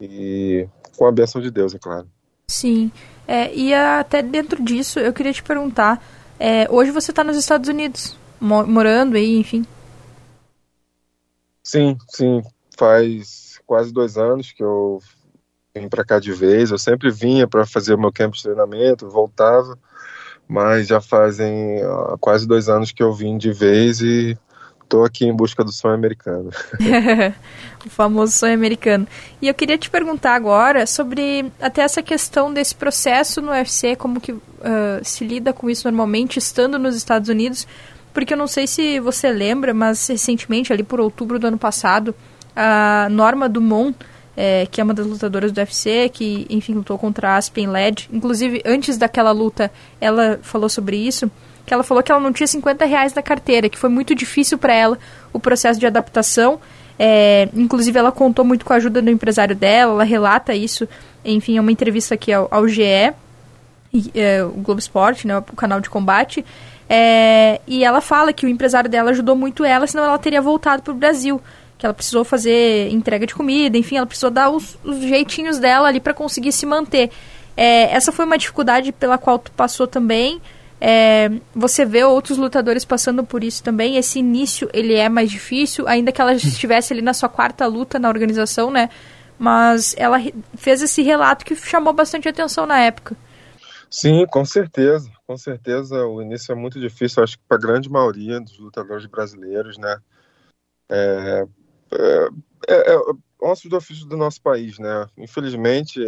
E 0.00 0.66
com 0.96 1.06
a 1.06 1.12
bênção 1.12 1.40
de 1.40 1.50
Deus, 1.50 1.74
é 1.74 1.78
claro. 1.78 2.08
Sim. 2.48 2.90
É, 3.28 3.54
e 3.54 3.72
até 3.72 4.22
dentro 4.22 4.62
disso, 4.62 4.98
eu 4.98 5.12
queria 5.12 5.32
te 5.32 5.42
perguntar: 5.42 6.02
é, 6.38 6.66
hoje 6.70 6.90
você 6.90 7.12
está 7.12 7.22
nos 7.22 7.36
Estados 7.36 7.68
Unidos, 7.68 8.16
morando 8.40 9.16
aí, 9.16 9.36
enfim. 9.36 9.64
Sim, 11.62 11.96
sim. 12.08 12.42
Faz 12.76 13.60
quase 13.66 13.92
dois 13.92 14.16
anos 14.16 14.50
que 14.52 14.62
eu 14.64 15.00
vim 15.74 15.88
para 15.88 16.04
cá 16.04 16.18
de 16.18 16.32
vez. 16.32 16.70
Eu 16.70 16.78
sempre 16.78 17.10
vinha 17.10 17.46
para 17.46 17.66
fazer 17.66 17.94
o 17.94 18.00
meu 18.00 18.10
campo 18.10 18.36
de 18.36 18.42
treinamento, 18.42 19.08
voltava, 19.08 19.78
mas 20.48 20.88
já 20.88 21.00
fazem 21.00 21.78
quase 22.18 22.48
dois 22.48 22.68
anos 22.68 22.90
que 22.90 23.02
eu 23.02 23.12
vim 23.12 23.38
de 23.38 23.52
vez 23.52 24.00
e 24.00 24.36
estou 24.90 25.04
aqui 25.04 25.24
em 25.24 25.32
busca 25.32 25.62
do 25.62 25.70
sonho 25.70 25.94
americano. 25.94 26.50
o 27.86 27.88
famoso 27.88 28.32
sonho 28.32 28.54
americano. 28.54 29.06
E 29.40 29.46
eu 29.46 29.54
queria 29.54 29.78
te 29.78 29.88
perguntar 29.88 30.34
agora 30.34 30.84
sobre 30.84 31.50
até 31.60 31.82
essa 31.82 32.02
questão 32.02 32.52
desse 32.52 32.74
processo 32.74 33.40
no 33.40 33.52
UFC, 33.52 33.94
como 33.94 34.20
que 34.20 34.32
uh, 34.32 34.40
se 35.04 35.24
lida 35.24 35.52
com 35.52 35.70
isso 35.70 35.84
normalmente 35.84 36.38
estando 36.38 36.76
nos 36.76 36.96
Estados 36.96 37.28
Unidos, 37.28 37.68
porque 38.12 38.34
eu 38.34 38.38
não 38.38 38.48
sei 38.48 38.66
se 38.66 38.98
você 38.98 39.30
lembra, 39.30 39.72
mas 39.72 40.04
recentemente, 40.08 40.72
ali 40.72 40.82
por 40.82 41.00
outubro 41.00 41.38
do 41.38 41.46
ano 41.46 41.58
passado, 41.58 42.12
a 42.56 43.06
Norma 43.08 43.48
Dumont, 43.48 43.96
é, 44.36 44.66
que 44.66 44.80
é 44.80 44.84
uma 44.84 44.94
das 44.94 45.06
lutadoras 45.06 45.52
do 45.52 45.58
UFC, 45.58 46.08
que, 46.08 46.46
enfim, 46.50 46.74
lutou 46.74 46.98
contra 46.98 47.30
a 47.30 47.36
Aspen 47.36 47.68
Led. 47.68 48.08
Inclusive, 48.12 48.60
antes 48.66 48.96
daquela 48.98 49.30
luta, 49.30 49.70
ela 50.00 50.40
falou 50.42 50.68
sobre 50.68 50.96
isso, 50.96 51.30
que 51.70 51.74
ela 51.74 51.84
falou 51.84 52.02
que 52.02 52.10
ela 52.10 52.20
não 52.20 52.32
tinha 52.32 52.48
50 52.48 52.84
reais 52.84 53.14
na 53.14 53.22
carteira, 53.22 53.68
que 53.68 53.78
foi 53.78 53.88
muito 53.88 54.12
difícil 54.12 54.58
para 54.58 54.74
ela 54.74 54.98
o 55.32 55.38
processo 55.38 55.78
de 55.78 55.86
adaptação. 55.86 56.60
É, 56.98 57.48
inclusive, 57.54 57.96
ela 57.96 58.10
contou 58.10 58.44
muito 58.44 58.64
com 58.64 58.72
a 58.72 58.76
ajuda 58.76 59.00
do 59.00 59.08
empresário 59.08 59.54
dela, 59.54 59.92
ela 59.92 60.02
relata 60.02 60.52
isso, 60.52 60.88
enfim, 61.24 61.58
é 61.58 61.60
uma 61.60 61.70
entrevista 61.70 62.14
aqui 62.14 62.32
ao, 62.32 62.48
ao 62.50 62.66
GE, 62.66 62.82
e, 63.94 64.10
é, 64.16 64.42
o 64.42 64.60
Globo 64.60 64.80
Esporte, 64.80 65.28
né, 65.28 65.38
o 65.38 65.42
canal 65.42 65.80
de 65.80 65.88
combate, 65.88 66.44
é, 66.88 67.60
e 67.68 67.84
ela 67.84 68.00
fala 68.00 68.32
que 68.32 68.44
o 68.44 68.48
empresário 68.48 68.90
dela 68.90 69.12
ajudou 69.12 69.36
muito 69.36 69.64
ela, 69.64 69.86
senão 69.86 70.04
ela 70.04 70.18
teria 70.18 70.42
voltado 70.42 70.82
para 70.82 70.92
o 70.92 70.96
Brasil. 70.96 71.40
Que 71.78 71.86
ela 71.86 71.94
precisou 71.94 72.24
fazer 72.24 72.90
entrega 72.90 73.26
de 73.26 73.34
comida, 73.34 73.78
enfim, 73.78 73.96
ela 73.96 74.06
precisou 74.06 74.30
dar 74.30 74.50
os, 74.50 74.76
os 74.82 74.98
jeitinhos 75.00 75.60
dela 75.60 75.86
ali 75.86 76.00
para 76.00 76.12
conseguir 76.12 76.50
se 76.50 76.66
manter. 76.66 77.10
É, 77.56 77.94
essa 77.94 78.10
foi 78.10 78.24
uma 78.24 78.36
dificuldade 78.36 78.90
pela 78.90 79.16
qual 79.16 79.38
tu 79.38 79.52
passou 79.52 79.86
também. 79.86 80.40
É, 80.80 81.30
você 81.54 81.84
vê 81.84 82.02
outros 82.04 82.38
lutadores 82.38 82.84
passando 82.84 83.22
por 83.22 83.44
isso 83.44 83.62
também. 83.62 83.96
Esse 83.96 84.18
início 84.18 84.70
ele 84.72 84.94
é 84.94 85.08
mais 85.08 85.30
difícil, 85.30 85.86
ainda 85.86 86.10
que 86.10 86.20
ela 86.20 86.32
estivesse 86.34 86.92
ali 86.92 87.02
na 87.02 87.12
sua 87.12 87.28
quarta 87.28 87.66
luta 87.66 87.98
na 87.98 88.08
organização, 88.08 88.70
né? 88.70 88.88
Mas 89.38 89.94
ela 89.98 90.18
fez 90.56 90.82
esse 90.82 91.02
relato 91.02 91.44
que 91.44 91.54
chamou 91.54 91.92
bastante 91.92 92.28
atenção 92.28 92.66
na 92.66 92.78
época. 92.80 93.16
Sim, 93.90 94.24
com 94.26 94.44
certeza, 94.44 95.10
com 95.26 95.36
certeza. 95.36 96.06
O 96.06 96.22
início 96.22 96.52
é 96.52 96.54
muito 96.54 96.78
difícil, 96.78 97.22
acho 97.22 97.36
que 97.36 97.44
para 97.48 97.56
a 97.56 97.60
grande 97.60 97.90
maioria 97.90 98.40
dos 98.40 98.58
lutadores 98.58 99.06
brasileiros, 99.06 99.76
né? 99.78 99.98
É, 100.88 101.46
é, 101.92 102.28
é, 102.68 102.94
é 102.94 102.98
um 103.42 103.68
do 103.68 103.76
ofício 103.76 104.06
do 104.06 104.16
nosso 104.16 104.40
país, 104.40 104.78
né? 104.78 105.06
Infelizmente, 105.16 106.00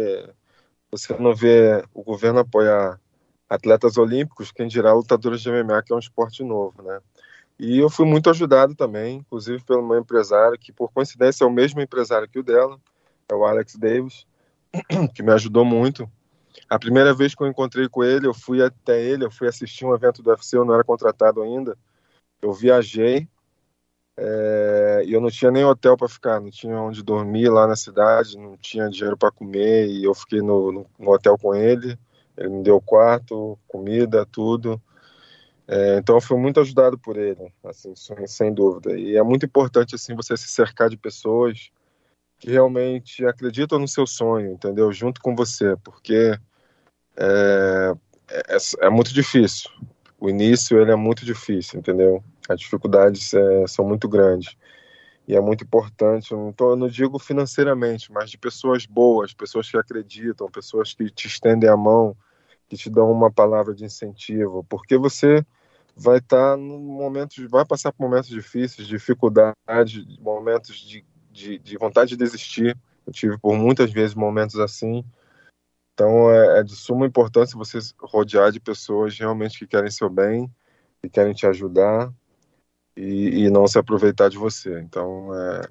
você 0.89 1.13
não 1.17 1.35
vê 1.35 1.83
o 1.93 2.03
governo 2.03 2.39
apoiar 2.39 2.99
atletas 3.49 3.97
olímpicos, 3.97 4.51
quem 4.51 4.67
dirá 4.67 4.93
lutadores 4.93 5.41
de 5.41 5.49
MMA, 5.49 5.83
que 5.83 5.93
é 5.93 5.95
um 5.95 5.99
esporte 5.99 6.43
novo, 6.43 6.81
né? 6.81 6.99
E 7.59 7.79
eu 7.79 7.89
fui 7.89 8.05
muito 8.05 8.29
ajudado 8.29 8.75
também, 8.75 9.17
inclusive 9.17 9.63
pelo 9.63 9.87
meu 9.87 9.99
empresário, 9.99 10.57
que 10.57 10.71
por 10.71 10.91
coincidência 10.91 11.43
é 11.43 11.47
o 11.47 11.51
mesmo 11.51 11.81
empresário 11.81 12.27
que 12.27 12.39
o 12.39 12.43
dela, 12.43 12.79
é 13.29 13.35
o 13.35 13.45
Alex 13.45 13.75
Davis, 13.75 14.25
que 15.13 15.21
me 15.21 15.31
ajudou 15.31 15.63
muito 15.63 16.09
a 16.69 16.79
primeira 16.79 17.13
vez 17.13 17.35
que 17.35 17.43
eu 17.43 17.47
encontrei 17.47 17.87
com 17.89 18.03
ele, 18.03 18.27
eu 18.27 18.33
fui 18.33 18.63
até 18.63 19.01
ele, 19.01 19.25
eu 19.25 19.31
fui 19.31 19.47
assistir 19.47 19.85
um 19.85 19.93
evento 19.93 20.21
do 20.21 20.29
UFC, 20.29 20.57
eu 20.57 20.65
não 20.65 20.73
era 20.73 20.83
contratado 20.83 21.41
ainda. 21.41 21.77
Eu 22.41 22.53
viajei 22.53 23.27
é, 24.17 25.03
e 25.05 25.13
eu 25.13 25.21
não 25.21 25.29
tinha 25.29 25.51
nem 25.51 25.65
hotel 25.65 25.97
para 25.97 26.07
ficar, 26.07 26.39
não 26.39 26.51
tinha 26.51 26.79
onde 26.79 27.03
dormir 27.03 27.49
lá 27.49 27.67
na 27.67 27.75
cidade, 27.75 28.37
não 28.37 28.57
tinha 28.57 28.89
dinheiro 28.89 29.17
para 29.17 29.31
comer 29.31 29.87
e 29.87 30.03
eu 30.03 30.13
fiquei 30.13 30.41
no, 30.41 30.71
no, 30.71 30.85
no, 30.99 31.11
hotel 31.11 31.37
com 31.37 31.55
ele. 31.55 31.97
Ele 32.37 32.49
me 32.49 32.63
deu 32.63 32.81
quarto, 32.81 33.57
comida, 33.67 34.25
tudo. 34.25 34.81
É, 35.67 35.97
então 35.97 36.15
eu 36.15 36.21
fui 36.21 36.37
muito 36.37 36.59
ajudado 36.59 36.97
por 36.97 37.17
ele, 37.17 37.53
assim, 37.63 37.93
sem 38.27 38.53
dúvida. 38.53 38.97
E 38.97 39.15
é 39.15 39.23
muito 39.23 39.45
importante 39.45 39.95
assim 39.95 40.15
você 40.15 40.35
se 40.35 40.47
cercar 40.49 40.89
de 40.89 40.97
pessoas 40.97 41.71
que 42.37 42.51
realmente 42.51 43.25
acreditam 43.25 43.79
no 43.79 43.87
seu 43.87 44.05
sonho, 44.05 44.51
entendeu? 44.51 44.91
Junto 44.91 45.21
com 45.21 45.35
você, 45.35 45.77
porque 45.83 46.37
é, 47.15 47.93
é, 48.29 48.57
é, 48.81 48.89
muito 48.89 49.13
difícil. 49.13 49.69
O 50.19 50.29
início 50.29 50.79
ele 50.79 50.91
é 50.91 50.95
muito 50.95 51.25
difícil, 51.25 51.79
entendeu? 51.79 52.23
As 52.49 52.59
dificuldades 52.59 53.33
é, 53.33 53.67
são 53.67 53.85
muito 53.85 54.09
grandes 54.09 54.57
e 55.27 55.35
é 55.35 55.41
muito 55.41 55.63
importante. 55.63 56.31
Eu 56.31 56.37
não, 56.37 56.53
tô, 56.53 56.71
eu 56.71 56.75
não 56.75 56.87
digo 56.87 57.19
financeiramente, 57.19 58.11
mas 58.11 58.29
de 58.29 58.37
pessoas 58.37 58.85
boas, 58.85 59.33
pessoas 59.33 59.69
que 59.69 59.77
acreditam, 59.77 60.49
pessoas 60.49 60.93
que 60.93 61.09
te 61.09 61.27
estendem 61.27 61.69
a 61.69 61.77
mão, 61.77 62.15
que 62.67 62.77
te 62.77 62.89
dão 62.89 63.11
uma 63.11 63.31
palavra 63.31 63.73
de 63.73 63.85
incentivo, 63.85 64.63
porque 64.69 64.97
você 64.97 65.45
vai 65.95 66.17
estar 66.17 66.51
tá 66.51 66.57
no 66.57 66.79
momentos, 66.79 67.37
vai 67.49 67.65
passar 67.65 67.91
por 67.91 68.03
momentos 68.03 68.29
difíceis, 68.29 68.87
dificuldades, 68.87 70.05
momentos 70.19 70.77
de, 70.77 71.05
de, 71.31 71.59
de 71.59 71.77
vontade 71.77 72.11
de 72.11 72.17
desistir. 72.17 72.77
Eu 73.05 73.13
tive 73.13 73.37
por 73.37 73.55
muitas 73.55 73.91
vezes 73.91 74.15
momentos 74.15 74.59
assim 74.59 75.03
então 75.93 76.31
é, 76.31 76.59
é 76.59 76.63
de 76.63 76.75
suma 76.75 77.05
importância 77.05 77.57
você 77.57 77.77
rodear 77.99 78.51
de 78.51 78.59
pessoas 78.59 79.17
realmente 79.17 79.59
que 79.59 79.67
querem 79.67 79.91
seu 79.91 80.09
bem, 80.09 80.51
que 81.01 81.09
querem 81.09 81.33
te 81.33 81.45
ajudar 81.45 82.11
e, 82.95 83.45
e 83.45 83.49
não 83.49 83.67
se 83.67 83.77
aproveitar 83.77 84.29
de 84.29 84.37
você. 84.37 84.79
Então 84.79 85.29
é, 85.33 85.61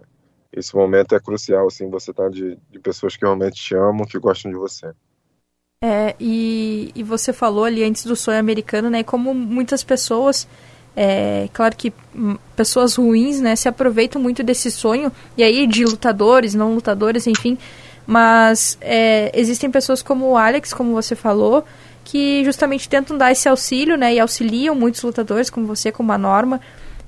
esse 0.52 0.74
momento 0.74 1.14
é 1.14 1.20
crucial, 1.20 1.66
assim, 1.66 1.88
você 1.88 2.12
tá 2.12 2.28
de, 2.28 2.58
de 2.70 2.78
pessoas 2.78 3.16
que 3.16 3.24
realmente 3.24 3.62
te 3.62 3.74
amam, 3.74 4.04
que 4.04 4.18
gostam 4.18 4.50
de 4.50 4.56
você. 4.56 4.92
É, 5.82 6.14
e, 6.20 6.92
e 6.94 7.02
você 7.02 7.32
falou 7.32 7.64
ali 7.64 7.82
antes 7.82 8.04
do 8.04 8.14
sonho 8.14 8.38
americano, 8.38 8.88
né? 8.88 9.02
Como 9.02 9.34
muitas 9.34 9.82
pessoas, 9.82 10.46
é, 10.94 11.48
claro 11.52 11.74
que 11.74 11.92
pessoas 12.54 12.94
ruins, 12.94 13.40
né, 13.40 13.56
se 13.56 13.68
aproveitam 13.68 14.22
muito 14.22 14.44
desse 14.44 14.70
sonho, 14.70 15.10
e 15.36 15.42
aí 15.42 15.66
de 15.66 15.84
lutadores, 15.84 16.54
não 16.54 16.74
lutadores, 16.74 17.26
enfim, 17.26 17.58
mas 18.06 18.78
é, 18.80 19.32
existem 19.34 19.70
pessoas 19.72 20.02
como 20.02 20.26
o 20.26 20.36
Alex, 20.36 20.72
como 20.72 20.92
você 20.92 21.16
falou, 21.16 21.64
que 22.04 22.44
justamente 22.44 22.88
tentam 22.88 23.16
dar 23.18 23.32
esse 23.32 23.48
auxílio, 23.48 23.96
né? 23.96 24.14
E 24.14 24.20
auxiliam 24.20 24.74
muitos 24.74 25.02
lutadores, 25.02 25.50
como 25.50 25.66
você, 25.66 25.90
como 25.90 26.12
a 26.12 26.18
Norma. 26.18 26.60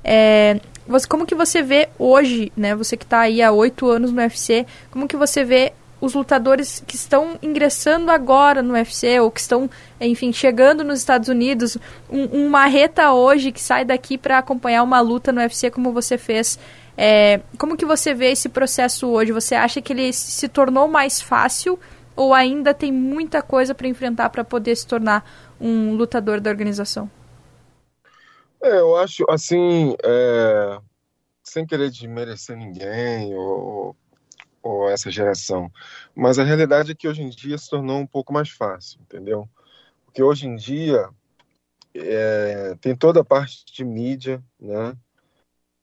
É, 0.05 0.61
você, 0.87 1.09
como 1.09 1.25
que 1.25 1.35
você 1.35 1.63
vê 1.63 1.89
hoje, 1.99 2.53
né? 2.55 2.75
Você 2.75 2.97
que 2.97 3.05
está 3.05 3.21
aí 3.21 3.43
há 3.43 3.51
oito 3.51 3.89
anos 3.89 4.13
no 4.13 4.21
UFC, 4.21 4.67
como 4.91 5.09
que 5.09 5.17
você 5.17 5.43
vê 5.43 5.73
os 6.01 6.13
lutadores 6.13 6.85
que 6.87 6.97
estão 6.97 7.39
ingressando 7.43 8.11
agora 8.11 8.63
no 8.63 8.75
UFC 8.75 9.19
ou 9.21 9.31
que 9.31 9.41
estão, 9.41 9.71
enfim, 9.99 10.33
chegando 10.33 10.85
nos 10.85 10.99
Estados 10.99 11.31
Unidos, 11.31 11.79
um, 12.11 12.45
um 12.45 12.49
marreta 12.51 13.13
hoje 13.13 13.51
que 13.51 13.61
sai 13.61 13.85
daqui 13.87 14.19
para 14.19 14.39
acompanhar 14.39 14.83
uma 14.83 15.01
luta 15.01 15.33
no 15.33 15.41
UFC 15.41 15.71
como 15.71 15.93
você 15.93 16.19
fez, 16.19 16.59
é, 16.97 17.41
como 17.59 17.77
que 17.77 17.87
você 17.87 18.13
vê 18.13 18.33
esse 18.33 18.49
processo 18.49 19.09
hoje? 19.09 19.33
Você 19.33 19.55
acha 19.55 19.81
que 19.81 19.93
ele 19.93 20.13
se 20.13 20.49
tornou 20.49 20.87
mais 20.87 21.21
fácil 21.21 21.79
ou 22.15 22.35
ainda 22.35 22.75
tem 22.75 22.93
muita 22.93 23.41
coisa 23.41 23.75
para 23.75 23.89
enfrentar 23.89 24.29
para 24.29 24.45
poder 24.45 24.77
se 24.77 24.87
tornar 24.87 25.25
um 25.61 25.95
lutador 25.95 26.41
da 26.41 26.51
organização? 26.51 27.11
É, 28.65 28.79
eu 28.79 28.97
acho 28.97 29.27
assim, 29.29 29.95
é, 30.03 30.81
sem 31.43 31.67
querer 31.67 31.91
desmerecer 31.91 32.57
ninguém 32.57 33.35
ou, 33.35 33.95
ou 34.63 34.89
essa 34.89 35.11
geração, 35.11 35.71
mas 36.15 36.39
a 36.39 36.45
realidade 36.45 36.93
é 36.93 36.95
que 36.95 37.07
hoje 37.07 37.21
em 37.21 37.29
dia 37.29 37.59
se 37.59 37.69
tornou 37.69 37.99
um 37.99 38.07
pouco 38.07 38.33
mais 38.33 38.49
fácil, 38.49 38.99
entendeu? 39.03 39.47
Porque 40.07 40.23
hoje 40.23 40.47
em 40.47 40.57
dia 40.57 41.11
é, 41.95 42.75
tem 42.81 42.97
toda 42.97 43.21
a 43.21 43.25
parte 43.25 43.67
de 43.67 43.85
mídia, 43.85 44.43
né? 44.59 44.97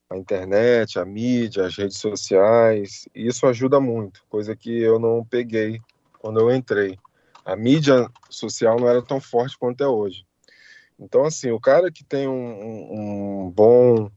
a 0.09 0.17
internet, 0.17 0.97
a 0.97 1.05
mídia, 1.05 1.67
as 1.67 1.77
redes 1.77 1.97
sociais, 1.97 3.07
isso 3.13 3.45
ajuda 3.45 3.79
muito, 3.79 4.25
coisa 4.27 4.55
que 4.55 4.81
eu 4.81 4.97
não 4.97 5.23
peguei 5.23 5.79
quando 6.19 6.39
eu 6.39 6.51
entrei. 6.51 6.97
A 7.45 7.55
mídia 7.55 8.09
social 8.27 8.79
não 8.79 8.89
era 8.89 9.03
tão 9.03 9.21
forte 9.21 9.55
quanto 9.55 9.83
é 9.83 9.87
hoje. 9.87 10.25
Então, 11.01 11.25
assim, 11.25 11.51
o 11.51 11.59
cara 11.59 11.91
que 11.91 12.03
tem 12.03 12.27
um, 12.27 13.43
um 13.43 13.49
bom, 13.49 14.09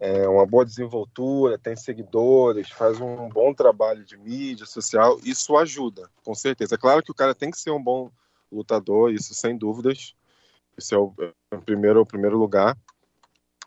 é, 0.00 0.26
uma 0.28 0.46
boa 0.46 0.64
desenvoltura, 0.64 1.58
tem 1.58 1.76
seguidores, 1.76 2.70
faz 2.70 3.00
um 3.00 3.28
bom 3.28 3.52
trabalho 3.52 4.04
de 4.04 4.16
mídia 4.16 4.64
social, 4.64 5.18
isso 5.24 5.56
ajuda, 5.56 6.08
com 6.24 6.34
certeza. 6.34 6.76
É 6.76 6.78
claro 6.78 7.02
que 7.02 7.10
o 7.10 7.14
cara 7.14 7.34
tem 7.34 7.50
que 7.50 7.58
ser 7.58 7.72
um 7.72 7.82
bom 7.82 8.10
lutador, 8.50 9.12
isso 9.12 9.34
sem 9.34 9.56
dúvidas. 9.58 10.14
Isso 10.78 10.94
é 10.94 10.98
o, 10.98 11.12
é 11.50 11.56
o 11.56 11.60
primeiro, 11.60 12.00
o 12.00 12.06
primeiro 12.06 12.38
lugar 12.38 12.76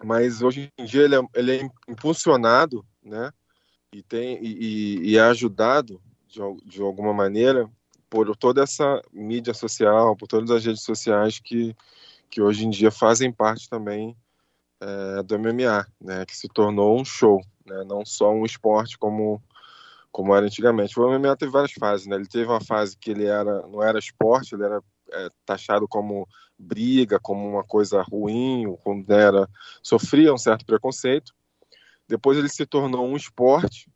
mas 0.04 0.42
hoje 0.42 0.72
em 0.78 0.86
dia 0.86 1.04
ele 1.04 1.16
é, 1.16 1.22
ele 1.34 1.58
é 1.58 1.70
impulsionado, 1.88 2.86
né? 3.04 3.32
E, 3.94 4.04
tem, 4.04 4.38
e, 4.44 5.12
e 5.12 5.18
é 5.18 5.22
ajudado 5.22 6.02
de, 6.28 6.40
de 6.66 6.82
alguma 6.82 7.14
maneira 7.14 7.70
por 8.10 8.36
toda 8.36 8.64
essa 8.64 9.02
mídia 9.12 9.54
social, 9.54 10.16
por 10.16 10.28
todas 10.28 10.52
as 10.52 10.64
redes 10.64 10.84
sociais 10.84 11.40
que, 11.40 11.76
que 12.30 12.42
hoje 12.42 12.66
em 12.66 12.70
dia 12.70 12.92
fazem 12.92 13.32
parte 13.32 13.70
também 13.70 14.16
é, 14.80 15.24
do 15.24 15.38
MMA, 15.40 15.88
né? 16.00 16.26
Que 16.26 16.36
se 16.36 16.48
tornou 16.48 17.00
um 17.00 17.06
show, 17.06 17.42
né? 17.66 17.84
Não 17.86 18.06
só 18.06 18.32
um 18.32 18.46
esporte 18.46 18.98
como 18.98 19.42
como 20.12 20.36
era 20.36 20.46
antigamente. 20.46 21.00
O 21.00 21.08
MMA 21.08 21.36
teve 21.36 21.52
várias 21.52 21.74
fases, 21.74 22.08
né? 22.08 22.16
Ele 22.16 22.28
teve 22.28 22.46
uma 22.46 22.62
fase 22.62 22.98
que 22.98 23.12
ele 23.12 23.26
era 23.26 23.68
não 23.68 23.84
era 23.84 24.00
esporte, 24.00 24.56
ele 24.56 24.64
era 24.64 24.82
é, 25.12 25.30
taxado 25.46 25.88
como 25.88 26.28
briga, 26.58 27.20
como 27.20 27.48
uma 27.48 27.64
coisa 27.64 28.02
ruim, 28.02 28.76
quando 28.84 29.12
era 29.12 29.48
sofria 29.84 30.34
um 30.34 30.38
certo 30.38 30.66
preconceito. 30.66 31.34
Depois 32.08 32.38
ele 32.38 32.50
se 32.50 32.66
tornou 32.66 33.06
um 33.06 33.16
esporte, 33.18 33.92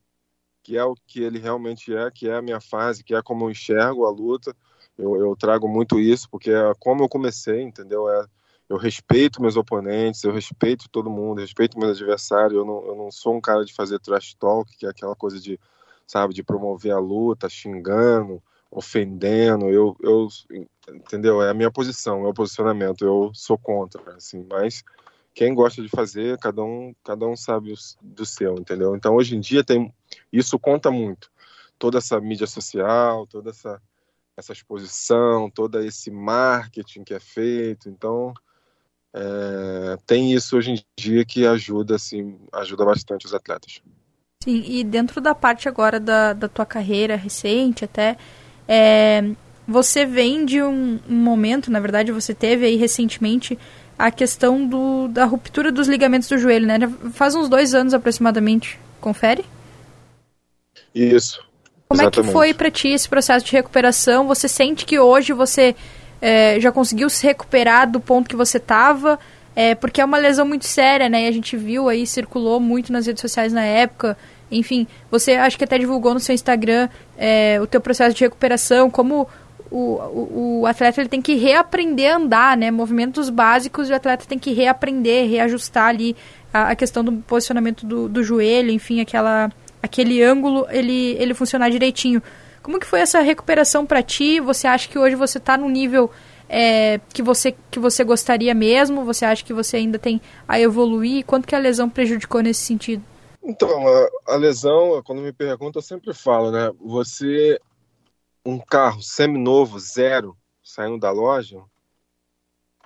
que 0.61 0.77
é 0.77 0.83
o 0.83 0.95
que 1.07 1.21
ele 1.23 1.39
realmente 1.39 1.95
é, 1.95 2.11
que 2.11 2.29
é 2.29 2.35
a 2.35 2.41
minha 2.41 2.59
fase, 2.59 3.03
que 3.03 3.15
é 3.15 3.21
como 3.21 3.45
eu 3.45 3.51
enxergo 3.51 4.05
a 4.05 4.11
luta. 4.11 4.55
Eu, 4.97 5.15
eu 5.17 5.35
trago 5.35 5.67
muito 5.67 5.99
isso, 5.99 6.29
porque 6.29 6.51
é 6.51 6.73
como 6.79 7.03
eu 7.03 7.09
comecei, 7.09 7.61
entendeu? 7.61 8.09
É, 8.09 8.25
eu 8.69 8.77
respeito 8.77 9.41
meus 9.41 9.57
oponentes, 9.57 10.23
eu 10.23 10.31
respeito 10.31 10.89
todo 10.89 11.09
mundo, 11.09 11.41
respeito 11.41 11.77
meus 11.77 11.97
adversários. 11.97 12.53
Eu 12.53 12.65
não, 12.65 12.85
eu 12.85 12.95
não 12.95 13.11
sou 13.11 13.35
um 13.35 13.41
cara 13.41 13.65
de 13.65 13.73
fazer 13.73 13.99
trash 13.99 14.33
talk, 14.35 14.75
que 14.77 14.85
é 14.85 14.89
aquela 14.89 15.15
coisa 15.15 15.39
de, 15.39 15.59
sabe, 16.07 16.33
de 16.33 16.43
promover 16.43 16.93
a 16.93 16.99
luta, 16.99 17.49
xingando, 17.49 18.41
ofendendo, 18.71 19.69
eu, 19.69 19.97
eu, 20.01 20.29
entendeu? 20.93 21.41
É 21.43 21.49
a 21.49 21.53
minha 21.53 21.69
posição, 21.69 22.25
é 22.25 22.29
o 22.29 22.33
posicionamento, 22.33 23.03
eu 23.03 23.31
sou 23.33 23.57
contra, 23.57 24.15
assim, 24.15 24.45
mas 24.49 24.81
quem 25.33 25.53
gosta 25.53 25.81
de 25.81 25.89
fazer, 25.89 26.37
cada 26.39 26.63
um, 26.63 26.95
cada 27.03 27.27
um 27.27 27.35
sabe 27.35 27.73
do 28.01 28.25
seu, 28.25 28.55
entendeu? 28.55 28.95
Então, 28.95 29.15
hoje 29.15 29.35
em 29.35 29.41
dia 29.41 29.63
tem, 29.63 29.93
isso 30.31 30.57
conta 30.57 30.89
muito, 30.89 31.29
toda 31.77 31.97
essa 31.97 32.19
mídia 32.21 32.47
social, 32.47 33.27
toda 33.27 33.49
essa, 33.49 33.81
essa 34.37 34.53
exposição, 34.53 35.49
todo 35.49 35.79
esse 35.79 36.09
marketing 36.09 37.03
que 37.03 37.13
é 37.13 37.19
feito, 37.19 37.89
então, 37.89 38.33
é, 39.13 39.97
tem 40.05 40.33
isso 40.33 40.57
hoje 40.57 40.71
em 40.71 40.79
dia 40.97 41.25
que 41.25 41.45
ajuda, 41.45 41.95
assim, 41.95 42.39
ajuda 42.53 42.85
bastante 42.85 43.25
os 43.25 43.33
atletas. 43.33 43.81
Sim, 44.43 44.63
e 44.65 44.83
dentro 44.83 45.21
da 45.21 45.35
parte 45.35 45.69
agora 45.69 45.99
da, 45.99 46.33
da 46.33 46.47
tua 46.47 46.65
carreira 46.65 47.15
recente 47.15 47.85
até, 47.85 48.17
é, 48.67 49.31
você 49.67 50.05
vem 50.05 50.45
de 50.45 50.61
um, 50.63 50.99
um, 51.07 51.15
momento, 51.15 51.69
na 51.69 51.79
verdade, 51.79 52.11
você 52.11 52.33
teve 52.33 52.65
aí 52.65 52.75
recentemente 52.75 53.59
a 53.99 54.09
questão 54.09 54.65
do, 54.65 55.07
da 55.09 55.25
ruptura 55.25 55.71
dos 55.71 55.87
ligamentos 55.87 56.27
do 56.27 56.37
joelho, 56.37 56.65
né? 56.65 56.79
Faz 57.13 57.35
uns 57.35 57.47
dois 57.47 57.75
anos 57.75 57.93
aproximadamente. 57.93 58.79
Confere? 58.99 59.45
Isso. 60.95 61.43
Como 61.91 62.01
exatamente. 62.01 62.19
é 62.19 62.31
que 62.31 62.33
foi 62.33 62.53
para 62.53 62.71
ti 62.71 62.87
esse 62.89 63.09
processo 63.09 63.45
de 63.45 63.51
recuperação? 63.51 64.27
Você 64.27 64.47
sente 64.47 64.85
que 64.85 64.97
hoje 64.97 65.33
você 65.33 65.75
é, 66.21 66.59
já 66.59 66.71
conseguiu 66.71 67.09
se 67.09 67.25
recuperar 67.25 67.89
do 67.89 67.99
ponto 67.99 68.29
que 68.29 68.35
você 68.35 68.57
estava? 68.57 69.19
É, 69.53 69.75
porque 69.75 69.99
é 69.99 70.05
uma 70.05 70.17
lesão 70.17 70.45
muito 70.45 70.65
séria, 70.65 71.09
né? 71.09 71.25
E 71.25 71.27
a 71.27 71.31
gente 71.31 71.57
viu 71.57 71.89
aí, 71.89 72.07
circulou 72.07 72.59
muito 72.59 72.93
nas 72.93 73.05
redes 73.05 73.19
sociais 73.19 73.51
na 73.51 73.63
época, 73.63 74.17
enfim, 74.49 74.87
você 75.09 75.33
acho 75.33 75.57
que 75.57 75.63
até 75.63 75.77
divulgou 75.77 76.13
no 76.13 76.19
seu 76.19 76.35
Instagram 76.35 76.89
é, 77.17 77.59
o 77.61 77.67
teu 77.67 77.79
processo 77.79 78.15
de 78.15 78.23
recuperação, 78.23 78.89
como 78.89 79.27
o, 79.69 79.77
o, 79.77 80.59
o, 80.61 80.65
atleta 80.65 80.99
ele 80.99 81.09
tem 81.09 81.21
que 81.21 81.35
reaprender 81.35 82.13
a 82.13 82.17
andar, 82.17 82.57
né? 82.57 82.69
Movimentos 82.69 83.29
básicos 83.29 83.89
e 83.89 83.93
o 83.93 83.95
atleta 83.95 84.25
tem 84.25 84.37
que 84.37 84.51
reaprender, 84.53 85.29
reajustar 85.29 85.87
ali 85.87 86.15
a, 86.53 86.71
a 86.71 86.75
questão 86.75 87.03
do 87.03 87.13
posicionamento 87.13 87.85
do, 87.85 88.09
do 88.09 88.23
joelho, 88.23 88.71
enfim, 88.71 88.99
aquela, 88.99 89.49
aquele 89.81 90.21
ângulo, 90.21 90.67
ele, 90.69 91.15
ele 91.19 91.33
funcionar 91.33 91.69
direitinho. 91.69 92.21
Como 92.61 92.79
que 92.79 92.85
foi 92.85 92.99
essa 92.99 93.19
recuperação 93.21 93.85
para 93.85 94.03
ti? 94.03 94.39
Você 94.39 94.67
acha 94.67 94.87
que 94.87 94.99
hoje 94.99 95.15
você 95.15 95.37
está 95.37 95.57
no 95.57 95.67
nível 95.67 96.11
é, 96.47 96.99
que, 97.13 97.23
você, 97.23 97.55
que 97.71 97.79
você 97.79 98.03
gostaria 98.03 98.53
mesmo? 98.53 99.05
Você 99.05 99.23
acha 99.23 99.43
que 99.43 99.53
você 99.53 99.77
ainda 99.77 99.97
tem 99.97 100.21
a 100.47 100.59
evoluir? 100.59 101.25
Quanto 101.25 101.47
que 101.47 101.55
a 101.55 101.59
lesão 101.59 101.89
prejudicou 101.89 102.41
nesse 102.41 102.61
sentido? 102.61 103.03
Então, 103.41 103.87
a, 103.87 104.33
a, 104.33 104.35
lesão, 104.35 105.01
quando 105.03 105.21
me 105.21 105.31
perguntam, 105.31 105.79
eu 105.79 105.83
sempre 105.83 106.13
falo, 106.13 106.51
né? 106.51 106.69
Você, 106.79 107.59
um 108.45 108.59
carro 108.59 109.01
semi-novo, 109.01 109.79
zero, 109.79 110.37
saindo 110.61 110.99
da 110.99 111.09
loja, 111.09 111.63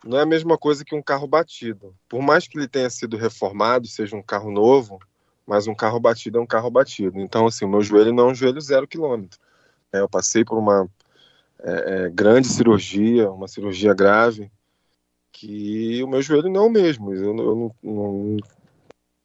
não 0.04 0.20
é 0.20 0.22
a 0.22 0.28
mesma 0.28 0.58
coisa 0.58 0.86
que 0.86 0.96
um 0.96 1.02
carro 1.02 1.28
batido. 1.28 1.96
Por 2.08 2.22
mais 2.22 2.48
que 2.48 2.58
ele 2.58 2.68
tenha 2.68 2.90
sido 2.90 3.18
reformado, 3.18 3.88
seja 3.88 4.16
um 4.16 4.22
carro 4.22 4.52
novo, 4.52 5.00
mas 5.46 5.68
um 5.68 5.76
carro 5.76 6.00
batido 6.00 6.38
é 6.38 6.42
um 6.42 6.46
carro 6.46 6.72
batido. 6.72 7.20
Então, 7.20 7.46
assim, 7.46 7.66
o 7.66 7.70
meu 7.70 7.82
joelho 7.82 8.14
não 8.14 8.30
é 8.30 8.32
um 8.32 8.36
joelho 8.36 8.60
zero 8.60 8.88
quilômetro. 8.88 9.40
É, 9.94 10.00
eu 10.00 10.10
passei 10.10 10.44
por 10.44 10.58
uma 10.58 10.90
é, 11.60 12.06
é, 12.06 12.10
grande 12.10 12.48
cirurgia, 12.48 13.30
uma 13.32 13.48
cirurgia 13.48 13.94
grave, 13.94 14.52
que 15.32 16.02
o 16.04 16.08
meu 16.08 16.22
joelho 16.22 16.50
não 16.50 16.64
é 16.64 16.68
o 16.68 16.72
mesmo. 16.72 17.14
Eu, 17.14 17.38
eu 17.38 17.56
não, 17.56 17.76
não, 17.84 18.38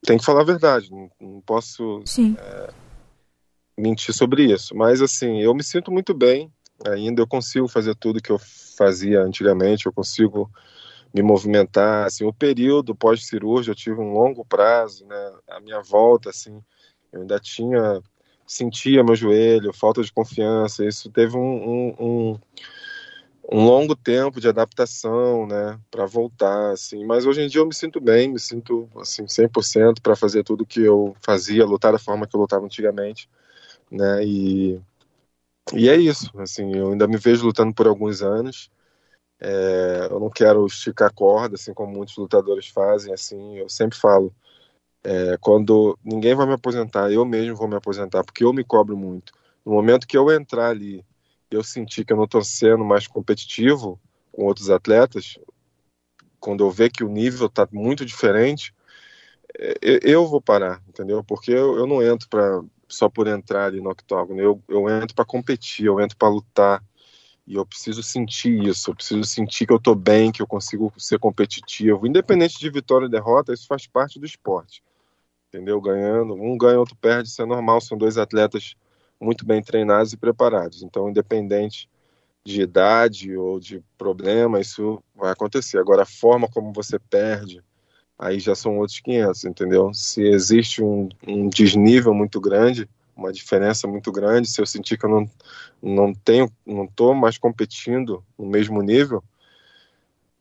tem 0.03 0.19
que 0.19 0.25
falar 0.25 0.43
a 0.43 0.45
verdade, 0.45 0.91
não, 0.91 1.11
não 1.21 1.41
posso 1.41 2.03
é, 2.39 2.71
mentir 3.79 4.15
sobre 4.15 4.45
isso. 4.45 4.75
Mas 4.77 5.01
assim, 5.01 5.41
eu 5.41 5.55
me 5.55 5.63
sinto 5.63 5.91
muito 5.91 6.13
bem 6.13 6.53
ainda, 6.87 7.21
eu 7.21 7.27
consigo 7.27 7.69
fazer 7.69 7.95
tudo 7.95 8.23
que 8.23 8.31
eu 8.31 8.39
fazia 8.77 9.23
antigamente, 9.23 9.87
eu 9.87 9.93
consigo 9.93 10.51
me 11.15 11.23
movimentar, 11.23 12.07
assim, 12.07 12.25
o 12.25 12.33
período 12.33 12.95
pós-cirúrgico 12.95 13.73
eu 13.73 13.75
tive 13.77 14.01
um 14.01 14.13
longo 14.13 14.45
prazo, 14.45 15.07
né, 15.07 15.33
a 15.49 15.61
minha 15.61 15.81
volta, 15.83 16.31
assim, 16.31 16.63
eu 17.13 17.23
ainda 17.23 17.39
tinha, 17.41 18.01
sentia 18.47 19.05
meu 19.05 19.17
joelho, 19.17 19.73
falta 19.73 20.03
de 20.03 20.13
confiança, 20.13 20.85
isso 20.87 21.11
teve 21.11 21.37
um, 21.37 21.41
um, 21.41 21.95
um 22.33 22.41
um 23.53 23.65
longo 23.65 23.97
tempo 23.97 24.41
de 24.41 24.49
adaptação, 24.49 25.47
né, 25.47 25.79
para 25.91 26.07
voltar, 26.07 26.71
assim. 26.73 27.05
Mas 27.05 27.27
hoje 27.27 27.43
em 27.43 27.49
dia 27.49 27.61
eu 27.61 27.67
me 27.67 27.75
sinto 27.75 28.01
bem, 28.01 28.29
me 28.33 28.39
sinto 28.39 28.89
assim 28.97 29.27
100% 29.27 30.01
para 30.01 30.15
fazer 30.15 30.45
tudo 30.45 30.65
que 30.67 30.81
eu 30.81 31.17
fazia, 31.21 31.65
lutar 31.65 31.93
da 31.93 31.99
forma 31.99 32.27
que 32.27 32.37
eu 32.37 32.41
lutava 32.41 32.65
antigamente, 32.65 33.29
né? 33.91 34.25
E 34.25 34.81
e 35.75 35.89
é 35.89 35.97
isso, 35.97 36.31
assim. 36.41 36.75
Eu 36.77 36.93
ainda 36.93 37.07
me 37.09 37.17
vejo 37.17 37.47
lutando 37.47 37.75
por 37.75 37.87
alguns 37.87 38.23
anos. 38.23 38.71
É, 39.41 40.09
eu 40.11 40.21
não 40.21 40.31
quero 40.31 40.67
esticar 40.67 41.13
corda, 41.13 41.55
assim 41.55 41.73
como 41.73 41.93
muitos 41.93 42.17
lutadores 42.17 42.69
fazem, 42.69 43.13
assim. 43.13 43.59
Eu 43.59 43.69
sempre 43.69 43.99
falo, 43.99 44.35
é, 45.05 45.37
quando 45.41 45.99
ninguém 46.05 46.35
vai 46.35 46.47
me 46.47 46.55
aposentar, 46.55 47.11
eu 47.11 47.25
mesmo 47.25 47.57
vou 47.57 47.69
me 47.69 47.77
aposentar, 47.77 48.25
porque 48.25 48.45
eu 48.45 48.53
me 48.53 48.65
cobro 48.65 48.97
muito. 48.97 49.33
No 49.65 49.73
momento 49.73 50.07
que 50.07 50.17
eu 50.17 50.31
entrar 50.31 50.71
ali 50.71 51.05
eu 51.51 51.65
senti 51.65 52.05
que 52.05 52.13
eu 52.13 52.17
não 52.17 52.25
estou 52.25 52.45
sendo 52.45 52.85
mais 52.85 53.07
competitivo 53.07 54.01
com 54.31 54.45
outros 54.45 54.71
atletas, 54.71 55.37
quando 56.39 56.65
eu 56.65 56.71
ver 56.71 56.91
que 56.91 57.03
o 57.03 57.09
nível 57.09 57.49
está 57.49 57.69
muito 57.73 58.05
diferente, 58.07 58.73
é, 59.59 59.75
eu 60.03 60.27
vou 60.27 60.41
parar, 60.41 60.81
entendeu? 60.89 61.25
Porque 61.25 61.51
eu, 61.51 61.77
eu 61.77 61.87
não 61.87 62.03
entro 62.03 62.29
para 62.29 62.63
só 62.89 63.09
por 63.09 63.27
entrar 63.27 63.67
ali 63.67 63.81
no 63.81 63.91
octógono. 63.91 64.41
Eu, 64.41 64.63
eu 64.69 64.89
entro 64.89 65.15
para 65.15 65.25
competir, 65.25 65.87
eu 65.87 66.01
entro 66.01 66.17
para 66.17 66.29
lutar. 66.29 66.85
E 67.51 67.57
eu 67.57 67.67
preciso 67.67 68.01
sentir 68.01 68.63
isso, 68.63 68.93
eu 68.93 68.95
preciso 68.95 69.25
sentir 69.25 69.67
que 69.67 69.73
eu 69.73 69.79
estou 69.79 69.97
bem, 69.97 70.31
que 70.31 70.41
eu 70.41 70.47
consigo 70.47 70.93
ser 70.97 71.19
competitivo. 71.19 72.07
Independente 72.07 72.57
de 72.61 72.71
vitória 72.71 73.07
ou 73.07 73.11
derrota, 73.11 73.53
isso 73.53 73.67
faz 73.67 73.89
parte 73.89 74.21
do 74.21 74.25
esporte. 74.25 74.85
Entendeu? 75.49 75.81
Ganhando, 75.81 76.35
um 76.35 76.57
ganha, 76.57 76.79
outro 76.79 76.95
perde, 76.95 77.29
isso 77.29 77.43
é 77.43 77.45
normal. 77.45 77.81
São 77.81 77.99
dois 77.99 78.17
atletas 78.19 78.77
muito 79.21 79.45
bem 79.45 79.61
treinados 79.61 80.13
e 80.13 80.17
preparados. 80.17 80.85
Então, 80.85 81.11
independente 81.11 81.89
de 82.45 82.63
idade 82.63 83.37
ou 83.37 83.59
de 83.59 83.83
problema, 83.99 84.61
isso 84.61 85.03
vai 85.13 85.33
acontecer. 85.33 85.79
Agora, 85.79 86.03
a 86.03 86.07
forma 86.07 86.47
como 86.49 86.73
você 86.73 87.01
perde, 87.01 87.65
aí 88.17 88.39
já 88.39 88.55
são 88.55 88.79
outros 88.79 89.01
500, 89.01 89.45
entendeu? 89.47 89.93
Se 89.93 90.23
existe 90.23 90.85
um, 90.85 91.09
um 91.27 91.49
desnível 91.49 92.15
muito 92.15 92.41
grande, 92.41 92.89
uma 93.21 93.33
diferença 93.33 93.87
muito 93.87 94.11
grande, 94.11 94.49
se 94.49 94.61
eu 94.61 94.67
sentir 94.67 94.99
que 94.99 95.05
eu 95.05 95.11
não, 95.11 95.31
não 95.83 96.15
tenho, 96.15 96.51
não 96.67 96.85
estou 96.85 97.15
mais 97.15 97.39
competindo 97.39 98.25
no 98.39 98.47
mesmo 98.47 98.83
nível, 98.83 99.23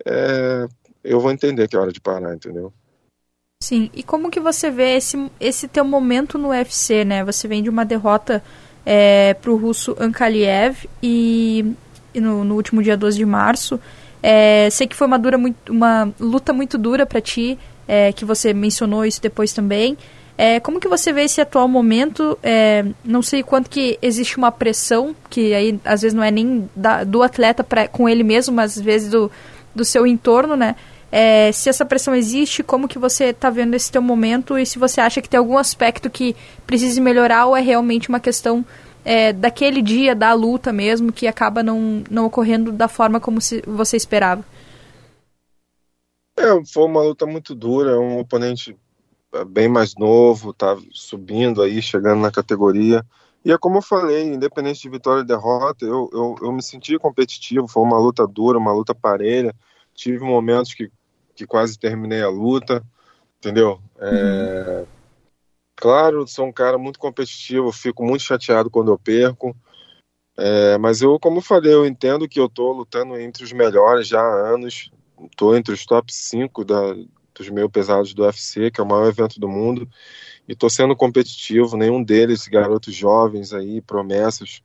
é, 0.06 0.68
eu 1.04 1.20
vou 1.20 1.32
entender 1.32 1.68
que 1.68 1.76
é 1.76 1.80
hora 1.80 1.92
de 1.92 2.00
parar, 2.00 2.34
entendeu? 2.34 2.74
Sim, 3.62 3.89
e 3.94 4.02
como 4.02 4.32
que 4.32 4.39
você 4.39 4.72
vê 4.72 4.96
esse, 4.96 5.30
esse 5.39 5.68
teu 5.68 5.84
momento 5.84 6.38
no 6.38 6.50
UFC, 6.50 7.04
né? 7.04 7.26
Você 7.26 7.46
vem 7.48 7.62
de 7.62 7.70
uma 7.70 7.84
derrota 7.84 8.42
é, 8.86 9.34
para 9.34 9.52
o 9.52 9.58
russo 9.58 9.96
Ankaliev 10.00 10.88
e, 11.04 11.76
e 12.13 12.22
no, 12.22 12.46
no, 12.46 12.56
último 12.56 12.82
dia 12.82 12.96
12 12.96 13.18
de 13.18 13.26
março. 13.26 13.80
É, 14.24 14.70
sei 14.70 14.88
que 14.88 14.96
foi 14.96 15.08
uma, 15.08 15.20
dura 15.20 15.38
muito, 15.38 15.72
uma 15.72 16.12
luta 16.20 16.54
muito 16.54 16.78
dura 16.78 17.06
para 17.06 17.20
ti, 17.20 17.60
é, 17.86 18.13
que 18.13 18.24
você 18.24 18.54
mencionou 18.54 19.06
isso 19.06 19.22
depois 19.22 19.52
também. 19.52 19.98
É, 20.41 20.58
como 20.58 20.80
que 20.80 20.88
você 20.88 21.12
vê 21.12 21.23
esse 21.23 21.41
atual 21.41 21.67
momento? 21.67 22.39
É, 22.41 22.86
não 23.04 23.21
sei 23.21 23.43
quanto 23.43 23.69
que 23.69 23.99
existe 24.02 24.38
uma 24.38 24.49
pressão, 24.49 25.13
que 25.30 25.54
aí 25.54 25.78
às 25.84 26.02
vezes 26.02 26.15
não 26.15 26.23
é 26.23 26.32
nem 26.32 26.69
da, 26.73 27.04
do 27.04 27.21
atleta 27.21 27.62
pra, 27.62 27.89
com 27.89 28.08
ele 28.08 28.23
mesmo, 28.23 28.56
mas 28.56 28.78
às 28.78 28.82
vezes 28.82 29.12
do, 29.12 29.30
do 29.75 29.84
seu 29.84 30.08
entorno, 30.08 30.56
né? 30.56 30.78
É, 31.12 31.52
se 31.52 31.67
essa 31.67 31.84
pressão 31.84 32.15
existe, 32.15 32.63
como 32.63 32.88
que 32.88 32.97
você 32.97 33.25
está 33.25 33.49
vendo 33.49 33.73
esse 33.73 33.91
teu 33.91 34.02
momento 34.02 34.58
e 34.58 34.65
se 34.65 34.80
você 34.80 35.02
acha 35.02 35.21
que 35.21 35.28
tem 35.28 35.38
algum 35.38 35.58
aspecto 35.58 36.10
que 36.10 36.34
precise 36.65 37.02
melhorar 37.02 37.47
ou 37.47 37.58
é 37.58 37.60
realmente 37.60 38.08
uma 38.08 38.21
questão 38.21 38.65
é, 39.04 39.34
daquele 39.34 39.82
dia, 39.82 40.15
da 40.15 40.32
luta 40.32 40.71
mesmo, 40.71 41.12
que 41.12 41.28
acaba 41.28 41.62
não, 41.62 42.02
não 42.10 42.28
ocorrendo 42.28 42.71
da 42.71 42.88
forma 42.88 43.19
como 43.19 43.41
se, 43.41 43.62
você 43.67 43.97
esperava? 43.97 44.45
É, 46.38 46.45
foi 46.71 46.86
uma 46.86 47.02
luta 47.02 47.25
muito 47.25 47.54
dura, 47.54 47.99
um 47.99 48.19
oponente 48.19 48.73
bem 49.48 49.68
mais 49.68 49.96
novo, 49.96 50.54
tá 50.54 50.78
subindo 50.92 51.62
aí, 51.62 51.82
chegando 51.82 52.22
na 52.22 52.32
categoria. 52.32 53.06
E 53.44 53.52
é 53.52 53.58
como 53.58 53.78
eu 53.78 53.82
falei, 53.82 54.24
independente 54.24 54.82
de 54.82 54.89
vitória 54.89 55.22
e 55.22 55.26
derrota, 55.26 55.86
eu, 55.86 56.10
eu, 56.12 56.36
eu 56.42 56.52
me 56.52 56.62
senti 56.62 56.98
competitivo, 56.98 57.68
foi 57.68 57.84
uma 57.84 57.98
luta 57.98 58.28
dura, 58.28 58.58
uma 58.58 58.74
luta 58.74 58.94
parelha. 58.94 59.56
Tive 59.94 60.20
momentos 60.20 60.74
que, 60.74 60.92
que 61.36 61.46
quase 61.46 61.78
terminei 61.78 62.22
a 62.22 62.30
luta, 62.30 62.84
entendeu? 63.38 63.80
É, 63.98 64.86
claro, 65.76 66.28
sou 66.28 66.46
um 66.46 66.52
cara 66.52 66.78
muito 66.78 67.00
competitivo, 67.00 67.72
fico 67.72 68.04
muito 68.04 68.24
chateado 68.24 68.70
quando 68.70 68.92
eu 68.92 68.98
perco. 68.98 69.56
É, 70.38 70.78
mas 70.78 71.02
eu, 71.02 71.20
como 71.20 71.39
eu 71.39 71.42
falei, 71.42 71.74
eu 71.74 71.86
entendo 71.86 72.28
que 72.28 72.39
eu 72.39 72.50
tô 72.50 72.72
lutando 72.72 73.18
entre 73.20 73.44
os 73.44 73.52
melhores 73.52 74.08
já 74.08 74.22
há 74.22 74.50
anos. 74.54 74.92
Tô 75.36 75.54
entre 75.56 75.74
os 75.74 75.86
top 75.86 76.13
5 76.13 76.63
da, 76.63 76.96
dos 77.39 77.49
meio 77.49 77.69
pesados 77.69 78.13
do 78.13 78.23
UFC, 78.23 78.69
que 78.69 78.82
é 78.82 78.84
o 78.84 78.88
maior 78.88 79.08
evento 79.08 79.39
do 79.39 79.47
mundo, 79.47 79.89
e 80.47 80.54
estou 80.54 80.69
sendo 80.69 80.95
competitivo. 80.95 81.78
Nenhum 81.78 82.04
deles, 82.04 82.47
garotos 82.47 82.93
jovens 82.93 83.54
aí, 83.54 83.82
promessas, 83.82 84.62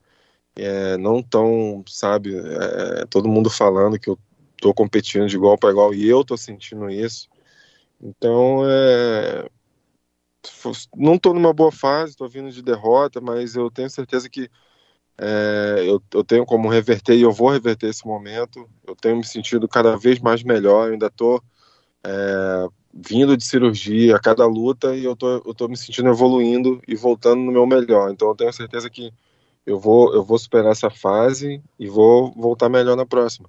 é, 0.56 0.96
não 0.98 1.20
estão, 1.20 1.84
sabe, 1.88 2.34
é, 2.36 3.06
todo 3.06 3.28
mundo 3.28 3.50
falando 3.50 3.98
que 3.98 4.10
eu 4.10 4.18
estou 4.56 4.74
competindo 4.74 5.28
de 5.28 5.36
igual 5.36 5.58
para 5.58 5.70
igual, 5.70 5.94
e 5.94 6.08
eu 6.08 6.22
estou 6.22 6.36
sentindo 6.36 6.90
isso. 6.90 7.28
Então, 8.00 8.62
é, 8.68 9.48
não 10.96 11.14
estou 11.14 11.34
numa 11.34 11.52
boa 11.52 11.72
fase, 11.72 12.12
estou 12.12 12.28
vindo 12.28 12.50
de 12.50 12.62
derrota, 12.62 13.20
mas 13.20 13.56
eu 13.56 13.70
tenho 13.70 13.90
certeza 13.90 14.28
que 14.28 14.50
é, 15.16 15.84
eu, 15.86 16.02
eu, 16.12 16.24
tenho 16.24 16.44
como 16.44 16.68
reverter 16.68 17.16
e 17.16 17.22
eu 17.22 17.32
vou 17.32 17.50
reverter 17.50 17.88
esse 17.88 18.06
momento. 18.06 18.68
Eu 18.86 18.96
tenho 18.96 19.16
me 19.16 19.24
sentido 19.24 19.68
cada 19.68 19.96
vez 19.96 20.18
mais 20.20 20.42
melhor, 20.42 20.88
eu 20.88 20.92
ainda 20.94 21.06
estou 21.06 21.42
é, 22.04 22.10
vindo 23.06 23.36
de 23.36 23.44
cirurgia, 23.44 24.16
a 24.16 24.20
cada 24.20 24.46
luta, 24.46 24.94
e 24.96 25.04
eu 25.04 25.14
tô, 25.14 25.42
eu 25.44 25.54
tô 25.54 25.68
me 25.68 25.76
sentindo 25.76 26.08
evoluindo 26.08 26.80
e 26.88 26.94
voltando 26.94 27.40
no 27.42 27.52
meu 27.52 27.66
melhor. 27.66 28.10
Então 28.10 28.28
eu 28.28 28.34
tenho 28.34 28.52
certeza 28.52 28.88
que 28.88 29.12
eu 29.66 29.78
vou, 29.78 30.14
eu 30.14 30.22
vou 30.22 30.38
superar 30.38 30.72
essa 30.72 30.90
fase 30.90 31.62
e 31.78 31.88
vou 31.88 32.32
voltar 32.32 32.68
melhor 32.68 32.96
na 32.96 33.06
próxima. 33.06 33.48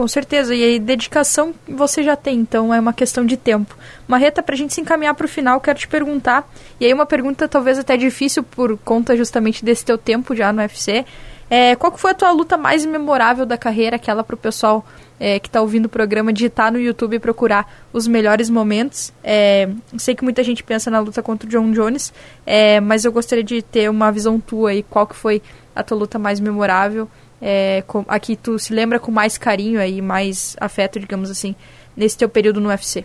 Com 0.00 0.06
certeza, 0.06 0.54
e 0.54 0.62
aí 0.62 0.78
dedicação 0.78 1.52
você 1.66 2.04
já 2.04 2.14
tem, 2.14 2.38
então 2.38 2.72
é 2.72 2.78
uma 2.78 2.92
questão 2.92 3.26
de 3.26 3.36
tempo. 3.36 3.76
Marreta, 4.06 4.40
para 4.44 4.54
a 4.54 4.58
gente 4.58 4.72
se 4.72 4.80
encaminhar 4.80 5.12
para 5.12 5.26
o 5.26 5.28
final, 5.28 5.60
quero 5.60 5.76
te 5.76 5.88
perguntar, 5.88 6.48
e 6.78 6.86
aí 6.86 6.94
uma 6.94 7.04
pergunta 7.04 7.48
talvez 7.48 7.80
até 7.80 7.96
difícil 7.96 8.44
por 8.44 8.78
conta 8.78 9.16
justamente 9.16 9.64
desse 9.64 9.84
teu 9.84 9.98
tempo 9.98 10.36
já 10.36 10.52
no 10.52 10.62
UFC, 10.62 11.04
é, 11.50 11.74
qual 11.76 11.96
foi 11.96 12.10
a 12.10 12.14
tua 12.14 12.30
luta 12.30 12.56
mais 12.56 12.84
memorável 12.84 13.46
da 13.46 13.56
carreira, 13.56 13.96
aquela 13.96 14.22
para 14.22 14.34
o 14.34 14.38
pessoal 14.38 14.84
é, 15.18 15.38
que 15.38 15.48
está 15.48 15.60
ouvindo 15.60 15.86
o 15.86 15.88
programa 15.88 16.32
digitar 16.32 16.72
no 16.72 16.78
YouTube 16.78 17.16
e 17.16 17.18
procurar 17.18 17.86
os 17.92 18.06
melhores 18.06 18.48
momentos. 18.50 19.12
É, 19.24 19.68
sei 19.96 20.14
que 20.14 20.22
muita 20.22 20.44
gente 20.44 20.62
pensa 20.62 20.90
na 20.90 21.00
luta 21.00 21.22
contra 21.22 21.46
o 21.46 21.50
John 21.50 21.70
Jones, 21.72 22.12
é, 22.46 22.80
mas 22.80 23.04
eu 23.04 23.12
gostaria 23.12 23.44
de 23.44 23.62
ter 23.62 23.88
uma 23.90 24.12
visão 24.12 24.38
tua 24.38 24.70
aí, 24.70 24.82
qual 24.82 25.06
que 25.06 25.16
foi 25.16 25.42
a 25.74 25.82
tua 25.82 25.96
luta 25.96 26.18
mais 26.18 26.40
memorável, 26.40 27.08
é, 27.40 27.82
com, 27.86 28.04
aqui 28.08 28.36
tu 28.36 28.58
se 28.58 28.72
lembra 28.72 28.98
com 28.98 29.10
mais 29.10 29.38
carinho 29.38 29.80
aí, 29.80 30.02
mais 30.02 30.56
afeto, 30.60 30.98
digamos 30.98 31.30
assim, 31.30 31.54
nesse 31.96 32.18
teu 32.18 32.28
período 32.28 32.60
no 32.60 32.68
UFC. 32.68 33.04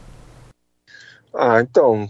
Ah, 1.34 1.62
então, 1.62 2.10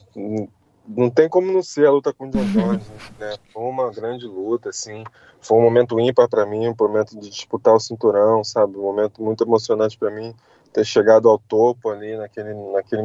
não 0.87 1.09
tem 1.09 1.29
como 1.29 1.51
não 1.51 1.61
ser 1.61 1.87
a 1.87 1.91
luta 1.91 2.13
com 2.13 2.27
o 2.27 2.29
John 2.29 2.45
Jones, 2.45 2.87
né? 3.17 3.35
Foi 3.51 3.63
uma 3.63 3.89
grande 3.91 4.25
luta, 4.25 4.69
assim. 4.69 5.03
Foi 5.41 5.57
um 5.57 5.61
momento 5.61 5.99
ímpar 5.99 6.27
para 6.27 6.45
mim, 6.45 6.67
um 6.67 6.75
momento 6.77 7.17
de 7.19 7.29
disputar 7.29 7.73
o 7.73 7.79
cinturão, 7.79 8.43
sabe? 8.43 8.77
Um 8.77 8.81
momento 8.81 9.21
muito 9.21 9.43
emocionante 9.43 9.97
para 9.97 10.11
mim 10.11 10.35
ter 10.71 10.85
chegado 10.85 11.29
ao 11.29 11.37
topo 11.37 11.89
ali 11.89 12.17
naquele, 12.17 12.53
naquele 12.71 13.03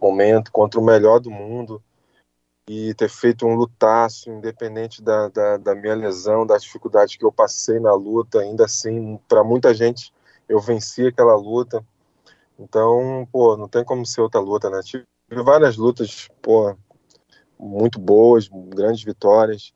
momento 0.00 0.52
contra 0.52 0.78
o 0.78 0.84
melhor 0.84 1.18
do 1.18 1.30
mundo 1.30 1.82
e 2.68 2.92
ter 2.94 3.08
feito 3.08 3.46
um 3.46 3.54
lutaço, 3.54 4.30
independente 4.30 5.00
da, 5.02 5.28
da, 5.28 5.56
da 5.56 5.74
minha 5.74 5.94
lesão, 5.94 6.44
das 6.44 6.62
dificuldades 6.62 7.16
que 7.16 7.24
eu 7.24 7.32
passei 7.32 7.78
na 7.78 7.94
luta, 7.94 8.40
ainda 8.40 8.64
assim, 8.64 9.18
para 9.28 9.42
muita 9.42 9.72
gente 9.72 10.12
eu 10.48 10.60
venci 10.60 11.06
aquela 11.06 11.36
luta. 11.36 11.84
Então, 12.58 13.26
pô, 13.30 13.56
não 13.56 13.68
tem 13.68 13.84
como 13.84 14.04
ser 14.04 14.20
outra 14.20 14.40
luta, 14.40 14.68
né? 14.68 14.80
Tive 14.82 15.04
várias 15.42 15.76
lutas, 15.76 16.28
pô, 16.40 16.76
muito 17.58 17.98
boas, 17.98 18.48
grandes 18.48 19.02
vitórias, 19.02 19.72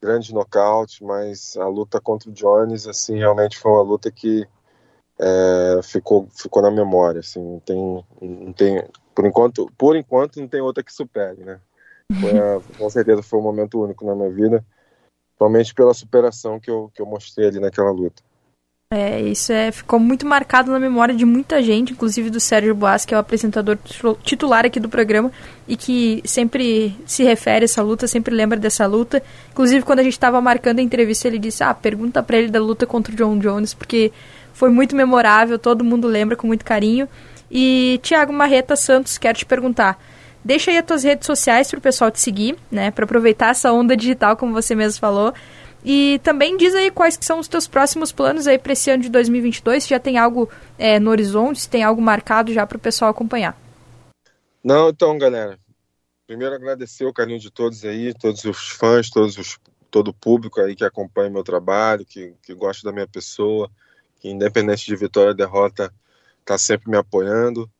grandes 0.00 0.30
nocautes, 0.30 1.00
mas 1.00 1.56
a 1.56 1.66
luta 1.66 2.00
contra 2.00 2.28
o 2.28 2.32
Jones, 2.32 2.86
assim, 2.86 3.16
realmente 3.16 3.58
foi 3.58 3.72
uma 3.72 3.82
luta 3.82 4.10
que 4.10 4.46
é, 5.18 5.80
ficou, 5.82 6.28
ficou 6.30 6.62
na 6.62 6.70
memória, 6.70 7.20
assim, 7.20 7.40
não 7.40 7.60
tem, 7.60 8.04
não 8.20 8.52
tem, 8.52 8.84
por 9.14 9.26
enquanto, 9.26 9.70
por 9.78 9.96
enquanto 9.96 10.40
não 10.40 10.48
tem 10.48 10.60
outra 10.60 10.82
que 10.82 10.92
supere, 10.92 11.42
né? 11.44 11.60
A, 12.10 12.60
com 12.78 12.90
certeza 12.90 13.22
foi 13.22 13.38
um 13.38 13.42
momento 13.42 13.82
único 13.82 14.04
na 14.04 14.14
minha 14.14 14.30
vida, 14.30 14.64
somente 15.38 15.74
pela 15.74 15.94
superação 15.94 16.60
que 16.60 16.70
eu, 16.70 16.90
que 16.94 17.00
eu 17.00 17.06
mostrei 17.06 17.48
ali 17.48 17.60
naquela 17.60 17.90
luta. 17.90 18.22
É, 18.96 19.20
isso 19.22 19.52
é, 19.52 19.72
ficou 19.72 19.98
muito 19.98 20.24
marcado 20.24 20.70
na 20.70 20.78
memória 20.78 21.12
de 21.12 21.24
muita 21.24 21.60
gente, 21.60 21.92
inclusive 21.92 22.30
do 22.30 22.38
Sérgio 22.38 22.72
Boas, 22.76 23.04
que 23.04 23.12
é 23.12 23.16
o 23.16 23.20
apresentador 23.20 23.76
titular 24.22 24.64
aqui 24.64 24.78
do 24.78 24.88
programa 24.88 25.32
e 25.66 25.76
que 25.76 26.22
sempre 26.24 26.96
se 27.04 27.24
refere 27.24 27.64
a 27.64 27.66
essa 27.66 27.82
luta, 27.82 28.06
sempre 28.06 28.32
lembra 28.32 28.56
dessa 28.56 28.86
luta. 28.86 29.20
Inclusive, 29.50 29.84
quando 29.84 29.98
a 29.98 30.02
gente 30.04 30.12
estava 30.12 30.40
marcando 30.40 30.78
a 30.78 30.82
entrevista, 30.82 31.26
ele 31.26 31.40
disse: 31.40 31.64
Ah, 31.64 31.74
pergunta 31.74 32.22
para 32.22 32.36
ele 32.36 32.52
da 32.52 32.60
luta 32.60 32.86
contra 32.86 33.12
o 33.12 33.16
John 33.16 33.36
Jones, 33.36 33.74
porque 33.74 34.12
foi 34.52 34.70
muito 34.70 34.94
memorável, 34.94 35.58
todo 35.58 35.82
mundo 35.82 36.06
lembra 36.06 36.36
com 36.36 36.46
muito 36.46 36.64
carinho. 36.64 37.08
E 37.50 37.98
Tiago 38.00 38.32
Marreta 38.32 38.76
Santos, 38.76 39.18
quero 39.18 39.36
te 39.36 39.44
perguntar. 39.44 40.00
Deixa 40.44 40.70
aí 40.70 40.78
as 40.78 40.84
tuas 40.84 41.02
redes 41.02 41.26
sociais 41.26 41.68
para 41.68 41.78
o 41.78 41.82
pessoal 41.82 42.12
te 42.12 42.20
seguir, 42.20 42.54
né? 42.70 42.92
Para 42.92 43.06
aproveitar 43.06 43.48
essa 43.48 43.72
onda 43.72 43.96
digital, 43.96 44.36
como 44.36 44.52
você 44.52 44.72
mesmo 44.76 45.00
falou. 45.00 45.34
E 45.84 46.18
também 46.24 46.56
diz 46.56 46.74
aí 46.74 46.90
quais 46.90 47.16
que 47.16 47.24
são 47.24 47.38
os 47.38 47.46
teus 47.46 47.68
próximos 47.68 48.10
planos 48.10 48.46
aí 48.46 48.58
para 48.58 48.72
esse 48.72 48.90
ano 48.90 49.02
de 49.02 49.10
2022, 49.10 49.82
se 49.82 49.90
já 49.90 50.00
tem 50.00 50.16
algo 50.16 50.48
é, 50.78 50.98
no 50.98 51.10
horizonte, 51.10 51.60
se 51.60 51.68
tem 51.68 51.82
algo 51.82 52.00
marcado 52.00 52.52
já 52.52 52.66
para 52.66 52.76
o 52.76 52.80
pessoal 52.80 53.10
acompanhar. 53.10 53.56
Não, 54.62 54.88
então, 54.88 55.18
galera, 55.18 55.58
primeiro 56.26 56.54
agradecer 56.54 57.04
o 57.04 57.12
carinho 57.12 57.38
de 57.38 57.50
todos 57.50 57.84
aí, 57.84 58.14
todos 58.14 58.44
os 58.44 58.70
fãs, 58.70 59.10
todos 59.10 59.36
os, 59.36 59.58
todo 59.90 60.08
o 60.08 60.14
público 60.14 60.60
aí 60.60 60.74
que 60.74 60.84
acompanha 60.84 61.28
meu 61.28 61.44
trabalho, 61.44 62.06
que, 62.06 62.34
que 62.42 62.54
gosta 62.54 62.82
da 62.82 62.92
minha 62.92 63.06
pessoa, 63.06 63.70
que 64.20 64.30
independente 64.30 64.86
de 64.86 64.96
vitória 64.96 65.28
ou 65.30 65.36
derrota, 65.36 65.92
está 66.40 66.56
sempre 66.56 66.90
me 66.90 66.96
apoiando. 66.96 67.70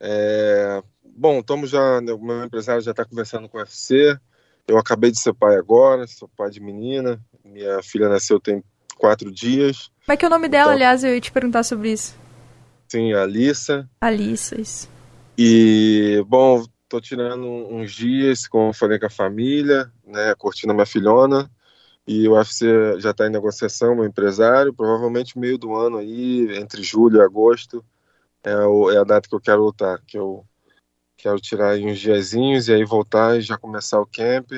É, 0.00 0.82
bom, 1.04 1.38
estamos 1.38 1.70
já, 1.70 2.00
meu 2.00 2.44
empresário 2.44 2.82
já 2.82 2.90
está 2.90 3.04
conversando 3.04 3.48
com 3.48 3.56
o 3.56 3.60
UFC, 3.60 4.18
Eu 4.66 4.78
acabei 4.78 5.12
de 5.12 5.20
ser 5.20 5.32
pai 5.32 5.56
agora, 5.56 6.06
sou 6.08 6.28
pai 6.36 6.50
de 6.50 6.60
menina. 6.60 7.20
Minha 7.52 7.82
filha 7.82 8.08
nasceu 8.08 8.40
tem 8.40 8.62
quatro 8.96 9.30
dias. 9.30 9.90
Como 10.04 10.14
é 10.14 10.16
que 10.16 10.24
é 10.24 10.28
o 10.28 10.30
nome 10.30 10.48
dela, 10.48 10.64
então, 10.64 10.74
aliás? 10.74 11.04
Eu 11.04 11.14
ia 11.14 11.20
te 11.20 11.32
perguntar 11.32 11.62
sobre 11.62 11.92
isso. 11.92 12.16
Sim, 12.88 13.12
a 13.12 13.22
Alissa. 13.22 13.88
Alissa, 14.00 14.60
isso. 14.60 14.88
E, 15.36 16.24
bom, 16.26 16.64
tô 16.88 17.00
tirando 17.00 17.46
uns 17.46 17.92
dias, 17.92 18.46
como 18.46 18.72
falei 18.72 18.98
com 18.98 19.06
a 19.06 19.10
família, 19.10 19.90
né, 20.04 20.34
curtindo 20.36 20.72
a 20.72 20.74
minha 20.74 20.86
filhona. 20.86 21.50
E 22.06 22.28
o 22.28 22.34
UFC 22.34 23.00
já 23.00 23.10
está 23.10 23.26
em 23.26 23.30
negociação, 23.30 23.96
meu 23.96 24.04
empresário. 24.04 24.72
Provavelmente 24.72 25.38
meio 25.38 25.58
do 25.58 25.74
ano 25.74 25.98
aí, 25.98 26.56
entre 26.56 26.82
julho 26.82 27.18
e 27.18 27.20
agosto, 27.20 27.84
é, 28.44 28.56
o, 28.58 28.90
é 28.90 28.98
a 28.98 29.04
data 29.04 29.28
que 29.28 29.34
eu 29.34 29.40
quero 29.40 29.64
lutar. 29.64 30.00
Que 30.06 30.16
eu 30.16 30.44
quero 31.16 31.40
tirar 31.40 31.70
aí 31.70 31.84
uns 31.84 31.98
diazinhos 31.98 32.68
e 32.68 32.74
aí 32.74 32.84
voltar 32.84 33.36
e 33.36 33.40
já 33.40 33.58
começar 33.58 34.00
o 34.00 34.06
camp. 34.06 34.52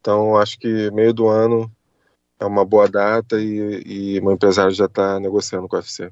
Então, 0.00 0.36
acho 0.36 0.58
que 0.58 0.90
meio 0.90 1.14
do 1.14 1.28
ano 1.28 1.70
é 2.44 2.48
uma 2.48 2.64
boa 2.64 2.88
data 2.88 3.40
e, 3.40 4.16
e 4.16 4.20
meu 4.20 4.32
empresário 4.32 4.70
já 4.72 4.84
está 4.84 5.18
negociando 5.18 5.66
com 5.66 5.76
o 5.76 5.78
UFC. 5.78 6.10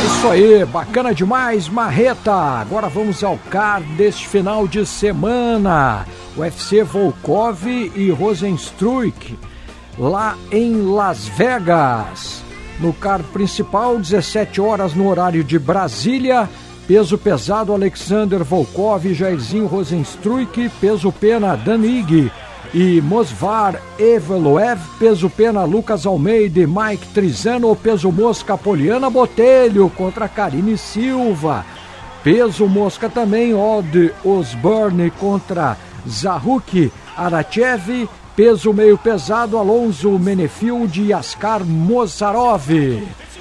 É 0.00 0.04
isso 0.04 0.28
aí, 0.28 0.64
bacana 0.64 1.14
demais, 1.14 1.68
Marreta. 1.68 2.32
Agora 2.32 2.88
vamos 2.88 3.24
ao 3.24 3.38
card 3.50 3.86
deste 3.94 4.28
final 4.28 4.68
de 4.68 4.84
semana. 4.84 6.06
UFC 6.36 6.82
Volkov 6.82 7.66
e 7.66 8.10
Rosenstruik, 8.10 9.38
lá 9.98 10.36
em 10.50 10.82
Las 10.82 11.26
Vegas. 11.28 12.42
No 12.80 12.92
card 12.92 13.24
principal, 13.32 13.98
17 13.98 14.60
horas 14.60 14.94
no 14.94 15.08
horário 15.08 15.44
de 15.44 15.58
Brasília. 15.58 16.48
Peso 16.86 17.16
pesado 17.16 17.72
Alexander 17.72 18.42
Volkov 18.42 19.06
e 19.06 19.14
Jairzinho 19.14 19.66
Rosenstruik. 19.66 20.68
Peso 20.80 21.12
pena 21.12 21.54
Danig 21.54 22.30
e 22.74 23.00
Mosvar 23.02 23.80
Eveloev, 23.98 24.80
peso 24.98 25.28
pena 25.28 25.64
Lucas 25.64 26.06
Almeida 26.06 26.60
e 26.60 26.66
Mike 26.66 27.08
Trizano, 27.08 27.74
peso 27.76 28.10
mosca 28.10 28.56
Poliana 28.56 29.10
Botelho 29.10 29.90
contra 29.90 30.28
Karine 30.28 30.78
Silva, 30.78 31.64
peso 32.24 32.66
mosca 32.66 33.10
também 33.10 33.54
Odd 33.54 34.12
Osborne 34.24 35.10
contra 35.10 35.76
Zahuk 36.08 36.90
Arachev, 37.16 38.08
peso 38.34 38.72
meio 38.72 38.96
pesado 38.96 39.58
Alonso 39.58 40.18
Menefield 40.18 41.02
e 41.02 41.12
Askar 41.12 41.62
Mozarov. 41.64 42.70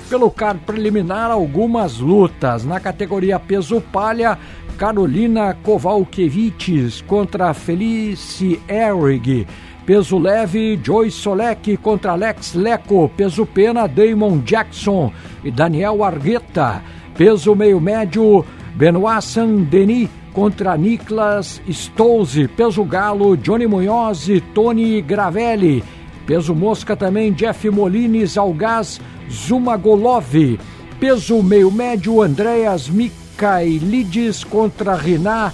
Pelo 0.10 0.30
card 0.30 0.60
preliminar, 0.65 1.32
algumas 1.32 2.00
lutas. 2.00 2.65
Na 2.65 2.82
categoria 2.82 3.39
peso 3.39 3.80
palha, 3.80 4.38
Carolina 4.82 5.54
Kowalkiewicz 5.54 7.04
contra 7.06 7.54
Felice 7.54 8.60
Ehrig. 8.67 9.46
Peso 9.86 10.17
leve, 10.17 10.76
Joy 10.84 11.12
Solek 11.12 11.78
contra 11.78 12.13
Alex 12.13 12.56
Leco. 12.56 13.08
Peso 13.08 13.46
pena, 13.46 13.86
Damon 13.86 14.41
Jackson 14.44 15.13
e 15.44 15.52
Daniel 15.52 16.02
Argueta. 16.02 16.82
Peso 17.15 17.54
meio 17.54 17.80
médio, 17.80 18.44
Benoit 18.74 19.22
Saint-Denis 19.22 20.10
contra 20.34 20.76
Niklas 20.76 21.62
Stolze. 21.70 22.48
Peso 22.48 22.84
galo, 22.84 23.38
Johnny 23.38 23.67
Munhoz 23.67 24.28
e 24.30 24.41
Tony 24.41 25.00
Gravelli. 25.04 25.84
Peso 26.26 26.56
mosca 26.56 26.96
também, 26.96 27.32
Jeff 27.32 27.63
Molines, 27.65 28.36
Algaz 28.36 29.00
Zumagolov. 29.30 30.58
Peso 31.00 31.44
meio 31.44 31.70
médio, 31.70 32.24
Andreas 32.24 32.89
Mik 32.89 33.21
Kailides 33.41 34.43
contra 34.43 34.93
Rinat 34.93 35.51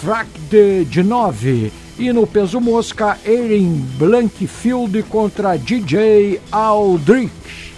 Frakdejnov. 0.00 1.72
E 1.98 2.12
no 2.12 2.24
peso 2.24 2.60
mosca, 2.60 3.18
Erin 3.26 3.84
Blankfield 3.98 5.02
contra 5.02 5.56
DJ 5.56 6.40
Aldrich. 6.52 7.74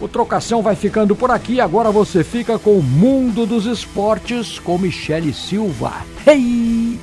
O 0.00 0.08
Trocação 0.08 0.62
vai 0.62 0.74
ficando 0.74 1.14
por 1.14 1.30
aqui. 1.30 1.60
Agora 1.60 1.90
você 1.90 2.24
fica 2.24 2.58
com 2.58 2.78
o 2.78 2.82
Mundo 2.82 3.44
dos 3.44 3.66
Esportes 3.66 4.58
com 4.58 4.78
Michele 4.78 5.34
Silva. 5.34 5.92
Hey! 6.26 6.98